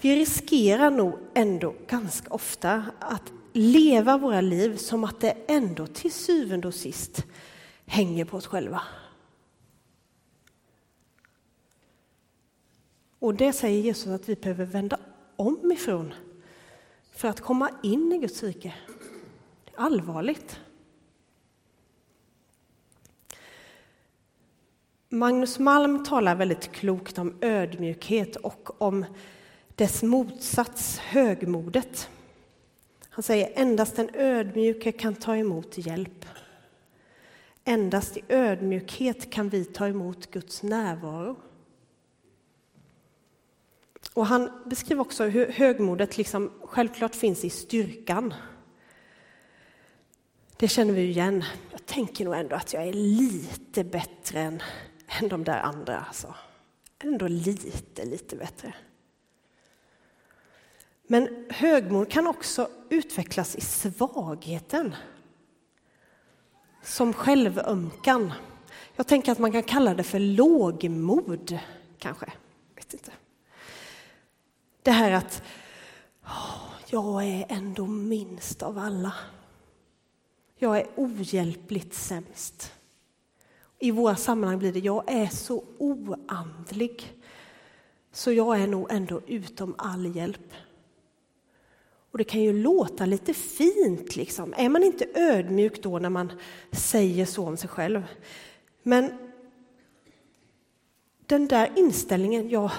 vi 0.00 0.16
riskerar 0.16 0.90
nog 0.90 1.18
ändå 1.34 1.74
ganska 1.86 2.34
ofta 2.34 2.84
att 2.98 3.32
leva 3.52 4.18
våra 4.18 4.40
liv 4.40 4.76
som 4.76 5.04
att 5.04 5.20
det 5.20 5.36
ändå 5.46 5.86
till 5.86 6.12
syvende 6.12 6.68
och 6.68 6.74
sist 6.74 7.24
hänger 7.86 8.24
på 8.24 8.36
oss 8.36 8.46
själva. 8.46 8.82
Och 13.18 13.34
det 13.34 13.52
säger 13.52 13.82
Jesus 13.82 14.06
att 14.06 14.28
vi 14.28 14.34
behöver 14.34 14.64
vända 14.64 14.98
om 15.38 15.72
ifrån 15.72 16.14
för 17.12 17.28
att 17.28 17.40
komma 17.40 17.70
in 17.82 18.12
i 18.12 18.18
Guds 18.18 18.42
rike. 18.42 18.74
Det 19.64 19.70
är 19.76 19.80
allvarligt. 19.80 20.60
Magnus 25.08 25.58
Malm 25.58 26.04
talar 26.04 26.34
väldigt 26.34 26.72
klokt 26.72 27.18
om 27.18 27.34
ödmjukhet 27.40 28.36
och 28.36 28.82
om 28.82 29.04
dess 29.74 30.02
motsats, 30.02 30.98
högmodet. 30.98 32.10
Han 33.08 33.22
säger 33.22 33.52
endast 33.54 33.96
den 33.96 34.10
ödmjuke 34.14 34.92
kan 34.92 35.14
ta 35.14 35.36
emot 35.36 35.78
hjälp. 35.78 36.26
Endast 37.64 38.16
i 38.16 38.22
ödmjukhet 38.28 39.30
kan 39.30 39.48
vi 39.48 39.64
ta 39.64 39.88
emot 39.88 40.30
Guds 40.30 40.62
närvaro. 40.62 41.36
Och 44.14 44.26
han 44.26 44.62
beskriver 44.64 45.00
också 45.00 45.24
hur 45.24 45.52
högmodet 45.52 46.16
liksom 46.16 46.52
självklart 46.62 47.14
finns 47.14 47.44
i 47.44 47.50
styrkan. 47.50 48.34
Det 50.56 50.68
känner 50.68 50.94
vi 50.94 51.02
igen. 51.02 51.44
Jag 51.70 51.86
tänker 51.86 52.24
nog 52.24 52.34
ändå 52.34 52.56
att 52.56 52.72
jag 52.72 52.88
är 52.88 52.92
lite 52.92 53.84
bättre 53.84 54.40
än, 54.40 54.62
än 55.20 55.28
de 55.28 55.44
där 55.44 55.60
andra. 55.60 55.98
Alltså. 55.98 56.34
Ändå 56.98 57.28
lite, 57.28 58.04
lite 58.04 58.36
bättre. 58.36 58.74
Men 61.06 61.46
högmod 61.50 62.10
kan 62.10 62.26
också 62.26 62.70
utvecklas 62.88 63.56
i 63.56 63.60
svagheten. 63.60 64.94
som 66.82 67.12
självömkan. 67.12 68.32
Jag 68.96 69.06
tänker 69.06 69.32
att 69.32 69.38
man 69.38 69.52
kan 69.52 69.62
kalla 69.62 69.94
det 69.94 70.02
för 70.02 70.18
lågmod, 70.18 71.58
kanske. 71.98 72.32
Vet 72.76 72.92
inte. 72.92 73.12
Det 74.88 74.92
här 74.92 75.12
att 75.12 75.42
jag 76.86 77.24
är 77.24 77.46
ändå 77.48 77.86
minst 77.86 78.62
av 78.62 78.78
alla. 78.78 79.14
Jag 80.56 80.78
är 80.78 80.86
ohjälpligt 80.96 81.94
sämst. 81.94 82.72
I 83.78 83.90
våra 83.90 84.16
sammanhang 84.16 84.58
blir 84.58 84.72
det 84.72 84.78
jag 84.78 85.10
är 85.10 85.26
så 85.26 85.64
oandlig 85.78 87.12
så 88.12 88.32
jag 88.32 88.60
är 88.60 88.66
nog 88.66 88.86
ändå 88.90 89.20
utom 89.26 89.74
all 89.78 90.16
hjälp. 90.16 90.52
Och 92.10 92.18
det 92.18 92.24
kan 92.24 92.40
ju 92.40 92.62
låta 92.62 93.06
lite 93.06 93.34
fint, 93.34 94.16
liksom. 94.16 94.54
är 94.56 94.68
man 94.68 94.82
inte 94.82 95.06
ödmjuk 95.14 95.82
då 95.82 95.98
när 95.98 96.10
man 96.10 96.32
säger 96.72 97.26
så 97.26 97.46
om 97.46 97.56
sig 97.56 97.68
själv? 97.68 98.02
Men 98.82 99.12
den 101.26 101.48
där 101.48 101.72
inställningen, 101.76 102.48
jag, 102.48 102.70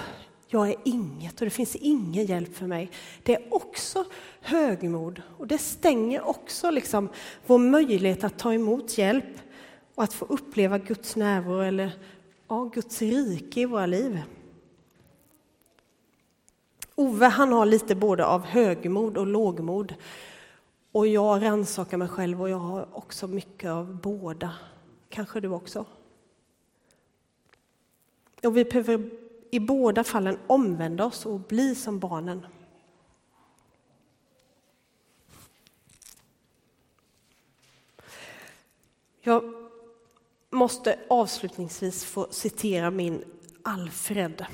jag 0.52 0.68
är 0.68 0.76
inget 0.84 1.40
och 1.40 1.46
det 1.46 1.50
finns 1.50 1.76
ingen 1.76 2.26
hjälp 2.26 2.56
för 2.56 2.66
mig, 2.66 2.90
det 3.22 3.34
är 3.34 3.54
också 3.54 4.04
högmod 4.40 5.22
och 5.38 5.46
det 5.46 5.58
stänger 5.58 6.28
också 6.28 6.70
liksom 6.70 7.08
vår 7.46 7.58
möjlighet 7.58 8.24
att 8.24 8.38
ta 8.38 8.54
emot 8.54 8.98
hjälp 8.98 9.38
och 9.94 10.04
att 10.04 10.12
få 10.12 10.24
uppleva 10.24 10.78
Guds 10.78 11.16
närvaro 11.16 11.60
eller 11.60 11.92
ja, 12.48 12.64
Guds 12.64 13.02
rike 13.02 13.60
i 13.60 13.64
våra 13.64 13.86
liv. 13.86 14.22
Ove 16.94 17.26
han 17.26 17.52
har 17.52 17.66
lite 17.66 17.94
både 17.94 18.26
av 18.26 18.44
högmod 18.44 19.18
och 19.18 19.26
lågmod. 19.26 19.94
Och 20.92 21.06
jag 21.06 21.42
rannsakar 21.42 21.96
mig 21.96 22.08
själv 22.08 22.42
och 22.42 22.50
jag 22.50 22.58
har 22.58 22.88
också 22.92 23.28
mycket 23.28 23.70
av 23.70 24.00
båda. 24.00 24.54
Kanske 25.08 25.40
du 25.40 25.48
också? 25.48 25.84
Och 28.42 28.56
vi 28.56 28.64
behöver 28.64 29.10
i 29.50 29.60
båda 29.60 30.04
fallen 30.04 30.38
omvända 30.46 31.04
oss 31.04 31.26
och 31.26 31.40
bli 31.40 31.74
som 31.74 31.98
barnen. 31.98 32.46
Jag 39.20 39.54
måste 40.50 40.98
avslutningsvis 41.08 42.04
få 42.04 42.26
citera 42.30 42.90
min 42.90 43.24
Alfred. 43.62 44.46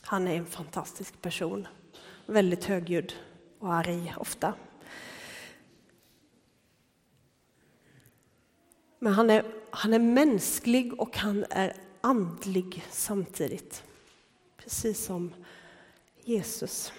Han 0.00 0.28
är 0.28 0.34
en 0.36 0.46
fantastisk 0.46 1.22
person, 1.22 1.68
väldigt 2.26 2.64
högljudd 2.64 3.12
och 3.58 3.74
arg 3.74 4.14
ofta. 4.16 4.54
Men 8.98 9.12
han 9.12 9.30
är, 9.30 9.44
han 9.70 9.94
är 9.94 9.98
mänsklig 9.98 11.00
och 11.00 11.16
han 11.16 11.44
är 11.50 11.76
andlig 12.00 12.84
samtidigt. 12.90 13.82
Precis 14.56 15.04
som 15.04 15.34
Jesus. 16.24 16.92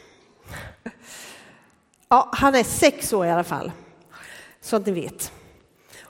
Ja, 2.08 2.30
han 2.34 2.56
är 2.56 2.64
sex 2.64 3.14
år 3.14 3.26
i 3.26 3.32
alla 3.32 3.44
fall, 3.44 3.72
så 4.62 4.76
att 4.76 4.86
ni 4.86 4.92
vet. 4.92 5.32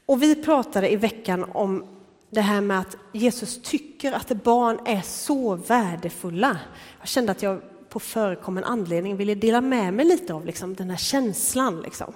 Och 0.05 0.23
vi 0.23 0.43
pratade 0.43 0.91
i 0.91 0.95
veckan 0.95 1.43
om 1.43 1.85
det 2.29 2.41
här 2.41 2.61
med 2.61 2.79
att 2.79 2.97
Jesus 3.11 3.61
tycker 3.61 4.11
att 4.13 4.27
barn 4.27 4.79
är 4.85 5.01
så 5.01 5.55
värdefulla. 5.55 6.59
Jag 6.99 7.07
kände 7.07 7.31
att 7.31 7.41
jag 7.41 7.61
på 7.89 7.99
förekommen 7.99 8.63
anledning 8.63 9.17
ville 9.17 9.35
dela 9.35 9.61
med 9.61 9.93
mig 9.93 10.05
lite 10.05 10.33
av 10.33 10.45
liksom, 10.45 10.75
den 10.75 10.89
här 10.89 10.97
känslan. 10.97 11.81
Liksom. 11.81 12.13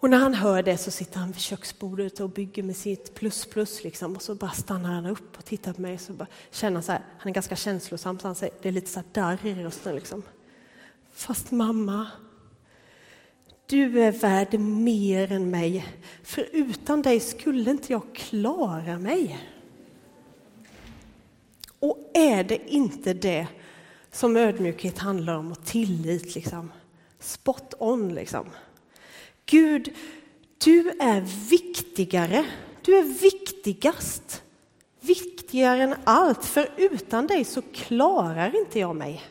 Och 0.00 0.10
när 0.10 0.18
han 0.18 0.34
hör 0.34 0.62
det 0.62 0.76
så 0.76 0.90
sitter 0.90 1.18
han 1.18 1.32
vid 1.32 1.40
köksbordet 1.40 2.20
och 2.20 2.30
bygger 2.30 2.62
med 2.62 2.76
sitt 2.76 3.14
plus 3.14 3.46
plus 3.46 3.84
liksom, 3.84 4.16
och 4.16 4.22
så 4.22 4.34
bara 4.34 4.50
stannar 4.50 4.92
han 4.92 5.06
upp 5.06 5.38
och 5.38 5.44
tittar 5.44 5.72
på 5.72 5.80
mig 5.80 5.94
och 5.94 6.00
så 6.00 6.12
bara 6.12 6.26
känner 6.50 6.80
så 6.80 6.92
här, 6.92 7.02
han 7.18 7.30
är 7.30 7.34
ganska 7.34 7.56
känslosam 7.56 8.18
så 8.18 8.28
han 8.28 8.34
säger, 8.34 8.54
det 8.62 8.68
är 8.68 8.72
lite 8.72 8.90
så 8.90 9.02
darr 9.12 9.46
i 9.46 9.54
rösten 9.54 9.94
liksom. 9.94 10.22
Fast 11.12 11.50
mamma, 11.50 12.06
du 13.66 14.02
är 14.02 14.12
värd 14.12 14.60
mer 14.60 15.32
än 15.32 15.50
mig, 15.50 15.86
för 16.22 16.48
utan 16.52 17.02
dig 17.02 17.20
skulle 17.20 17.70
inte 17.70 17.92
jag 17.92 18.14
klara 18.14 18.98
mig. 18.98 19.48
Och 21.78 22.10
är 22.14 22.44
det 22.44 22.72
inte 22.72 23.14
det 23.14 23.46
som 24.12 24.36
ödmjukhet 24.36 24.98
handlar 24.98 25.34
om 25.34 25.52
och 25.52 25.64
tillit, 25.64 26.34
liksom? 26.34 26.72
spot 27.18 27.74
on 27.78 28.14
liksom. 28.14 28.46
Gud, 29.50 29.94
du 30.58 30.90
är 31.00 31.20
viktigare, 31.50 32.44
du 32.82 32.98
är 32.98 33.02
viktigast, 33.02 34.42
viktigare 35.00 35.82
än 35.82 35.94
allt, 36.04 36.44
för 36.44 36.68
utan 36.76 37.26
dig 37.26 37.44
så 37.44 37.62
klarar 37.62 38.56
inte 38.56 38.78
jag 38.78 38.96
mig. 38.96 39.22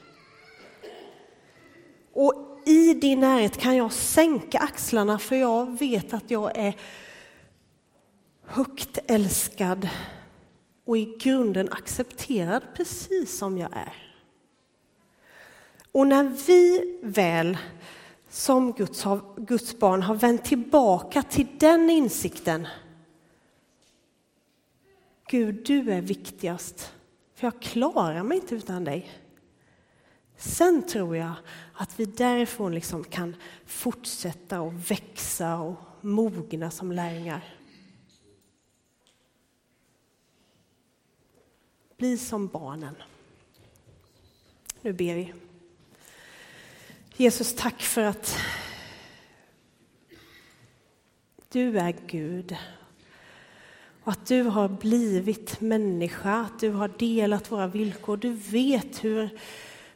Och 2.14 2.62
i 2.66 2.94
din 2.94 3.20
närhet 3.20 3.58
kan 3.58 3.76
jag 3.76 3.94
sänka 3.94 4.60
axlarna 4.60 5.20
för 5.20 5.36
jag 5.36 5.80
vet 5.80 6.14
att 6.14 6.32
jag 6.32 6.58
är 6.58 6.76
högt 8.46 8.98
älskad 9.08 9.90
och 10.86 10.98
i 10.98 11.18
grunden 11.20 11.70
accepterad 11.72 12.64
precis 12.76 13.38
som 13.38 13.58
jag 13.58 13.74
är. 13.74 13.94
Och 15.92 16.08
när 16.08 16.24
vi 16.24 17.00
väl 17.04 17.58
som 18.30 18.72
Guds, 18.72 19.06
Guds 19.38 19.80
barn 19.80 20.02
har 20.02 20.16
vänt 20.16 20.46
tillbaka 20.46 21.24
till 21.24 21.48
den 21.60 21.90
insikten 21.90 22.68
Gud, 25.30 25.66
du 25.66 25.92
är 25.92 26.02
viktigast, 26.02 26.94
för 27.34 27.48
jag 27.48 27.62
klarar 27.62 28.24
mig 28.24 28.38
inte 28.38 28.56
utan 28.56 28.84
dig. 28.84 29.12
Sen 30.38 30.88
tror 30.88 31.18
jag 31.18 31.34
att 31.74 32.00
vi 32.00 32.06
därifrån 32.06 32.76
liksom 32.76 33.04
kan 33.04 33.36
fortsätta 33.66 34.62
och 34.62 34.92
växa 34.92 35.58
och 35.58 35.76
mogna 36.02 36.72
som 36.72 36.92
lärjungar. 36.92 37.56
Bli 41.98 42.18
som 42.18 42.48
barnen. 42.48 42.96
Nu 44.82 44.94
ber 44.94 45.16
vi. 45.16 45.34
Jesus, 47.22 47.54
tack 47.54 47.82
för 47.82 48.02
att 48.02 48.38
du 51.52 51.80
är 51.80 51.96
Gud. 52.08 52.56
Och 54.04 54.12
att 54.12 54.26
du 54.26 54.44
har 54.44 54.70
blivit 54.70 55.62
människa, 55.62 56.42
att 56.42 56.60
du 56.60 56.70
har 56.70 56.88
delat 56.88 57.52
våra 57.52 57.68
villkor. 57.68 58.18
Du 58.18 58.34
vet 58.34 59.04
hur 59.04 59.30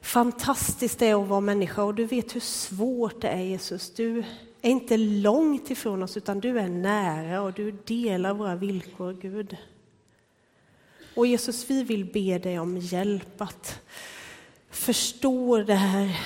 fantastiskt 0.01 0.99
det 0.99 1.07
är 1.07 1.21
att 1.23 1.27
vara 1.27 1.39
människa 1.39 1.83
och 1.83 1.95
du 1.95 2.05
vet 2.05 2.35
hur 2.35 2.39
svårt 2.39 3.21
det 3.21 3.27
är 3.27 3.41
Jesus. 3.41 3.93
Du 3.93 4.23
är 4.61 4.69
inte 4.69 4.97
långt 4.97 5.71
ifrån 5.71 6.03
oss 6.03 6.17
utan 6.17 6.39
du 6.39 6.59
är 6.59 6.69
nära 6.69 7.41
och 7.41 7.53
du 7.53 7.71
delar 7.71 8.33
våra 8.33 8.55
villkor 8.55 9.13
Gud. 9.13 9.57
Och 11.15 11.27
Jesus, 11.27 11.69
vi 11.69 11.83
vill 11.83 12.05
be 12.05 12.37
dig 12.37 12.59
om 12.59 12.77
hjälp 12.77 13.41
att 13.41 13.79
förstå 14.69 15.57
det 15.57 15.75
här, 15.75 16.19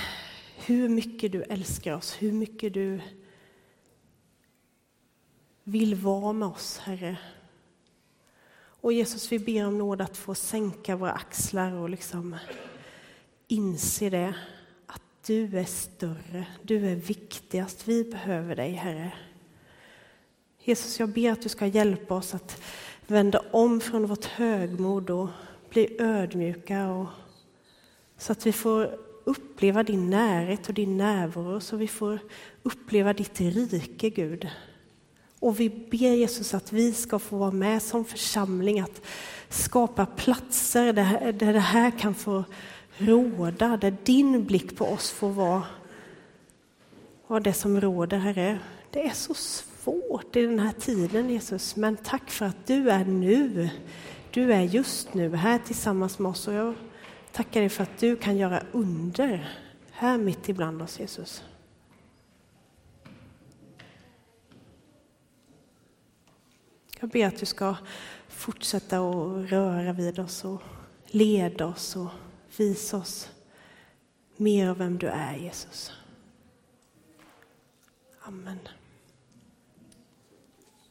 hur 0.68 0.88
mycket 0.88 1.32
du 1.32 1.42
älskar 1.42 1.94
oss, 1.94 2.16
hur 2.18 2.32
mycket 2.32 2.74
du 2.74 3.00
vill 5.64 5.94
vara 5.94 6.32
med 6.32 6.48
oss, 6.48 6.78
Herre. 6.78 7.18
Och 8.58 8.92
Jesus, 8.92 9.32
vi 9.32 9.38
ber 9.38 9.66
om 9.66 9.78
nåd 9.78 10.00
att 10.00 10.16
få 10.16 10.34
sänka 10.34 10.96
våra 10.96 11.12
axlar 11.12 11.72
och 11.72 11.90
liksom 11.90 12.36
inse 13.46 14.10
det, 14.10 14.34
att 14.86 15.02
du 15.26 15.58
är 15.58 15.64
större, 15.64 16.46
du 16.62 16.86
är 16.86 16.96
viktigast. 16.96 17.88
Vi 17.88 18.04
behöver 18.04 18.56
dig, 18.56 18.72
Herre. 18.72 19.12
Jesus, 20.58 21.00
jag 21.00 21.08
ber 21.08 21.32
att 21.32 21.42
du 21.42 21.48
ska 21.48 21.66
hjälpa 21.66 22.14
oss 22.14 22.34
att 22.34 22.62
vända 23.06 23.44
om 23.50 23.80
från 23.80 24.06
vårt 24.06 24.24
högmod 24.24 25.10
och 25.10 25.28
bli 25.70 25.96
ödmjuka 26.00 26.88
och, 26.88 27.06
så 28.16 28.32
att 28.32 28.46
vi 28.46 28.52
får 28.52 29.07
uppleva 29.28 29.82
din 29.82 30.10
närhet 30.10 30.68
och 30.68 30.74
din 30.74 30.96
närvaro, 30.96 31.60
så 31.60 31.76
vi 31.76 31.88
får 31.88 32.18
uppleva 32.62 33.12
ditt 33.12 33.40
rike, 33.40 34.10
Gud. 34.10 34.48
Och 35.40 35.60
vi 35.60 35.68
ber 35.68 36.14
Jesus 36.14 36.54
att 36.54 36.72
vi 36.72 36.92
ska 36.92 37.18
få 37.18 37.36
vara 37.36 37.50
med 37.50 37.82
som 37.82 38.04
församling, 38.04 38.80
att 38.80 39.02
skapa 39.48 40.06
platser 40.06 40.92
där, 40.92 41.32
där 41.32 41.52
det 41.52 41.58
här 41.58 41.90
kan 41.90 42.14
få 42.14 42.44
råda, 42.96 43.76
där 43.76 43.96
din 44.04 44.44
blick 44.44 44.76
på 44.76 44.84
oss 44.84 45.10
får 45.10 45.30
vara, 45.30 45.62
Vad 47.26 47.44
det 47.44 47.52
som 47.52 47.80
råder, 47.80 48.18
Herre. 48.18 48.58
Det 48.90 49.06
är 49.06 49.14
så 49.14 49.34
svårt 49.34 50.36
i 50.36 50.46
den 50.46 50.58
här 50.58 50.72
tiden, 50.72 51.30
Jesus, 51.30 51.76
men 51.76 51.96
tack 51.96 52.30
för 52.30 52.46
att 52.46 52.66
du 52.66 52.90
är 52.90 53.04
nu. 53.04 53.70
Du 54.30 54.52
är 54.52 54.62
just 54.62 55.14
nu 55.14 55.36
här 55.36 55.58
tillsammans 55.58 56.18
med 56.18 56.30
oss 56.30 56.48
och 56.48 56.54
jag 56.54 56.74
tackar 57.38 57.60
dig 57.60 57.68
för 57.68 57.82
att 57.82 57.98
du 57.98 58.16
kan 58.16 58.36
göra 58.36 58.62
under 58.72 59.58
här 59.90 60.18
mitt 60.18 60.48
ibland 60.48 60.82
oss, 60.82 61.00
Jesus. 61.00 61.44
Jag 67.00 67.10
ber 67.10 67.26
att 67.26 67.38
du 67.38 67.46
ska 67.46 67.76
fortsätta 68.28 68.98
att 68.98 69.50
röra 69.50 69.92
vid 69.92 70.18
oss 70.18 70.44
och 70.44 70.62
leda 71.06 71.66
oss 71.66 71.96
och 71.96 72.10
visa 72.56 72.96
oss 72.96 73.30
mer 74.36 74.68
av 74.68 74.78
vem 74.78 74.98
du 74.98 75.06
är, 75.06 75.36
Jesus. 75.36 75.92
Amen. 78.20 78.58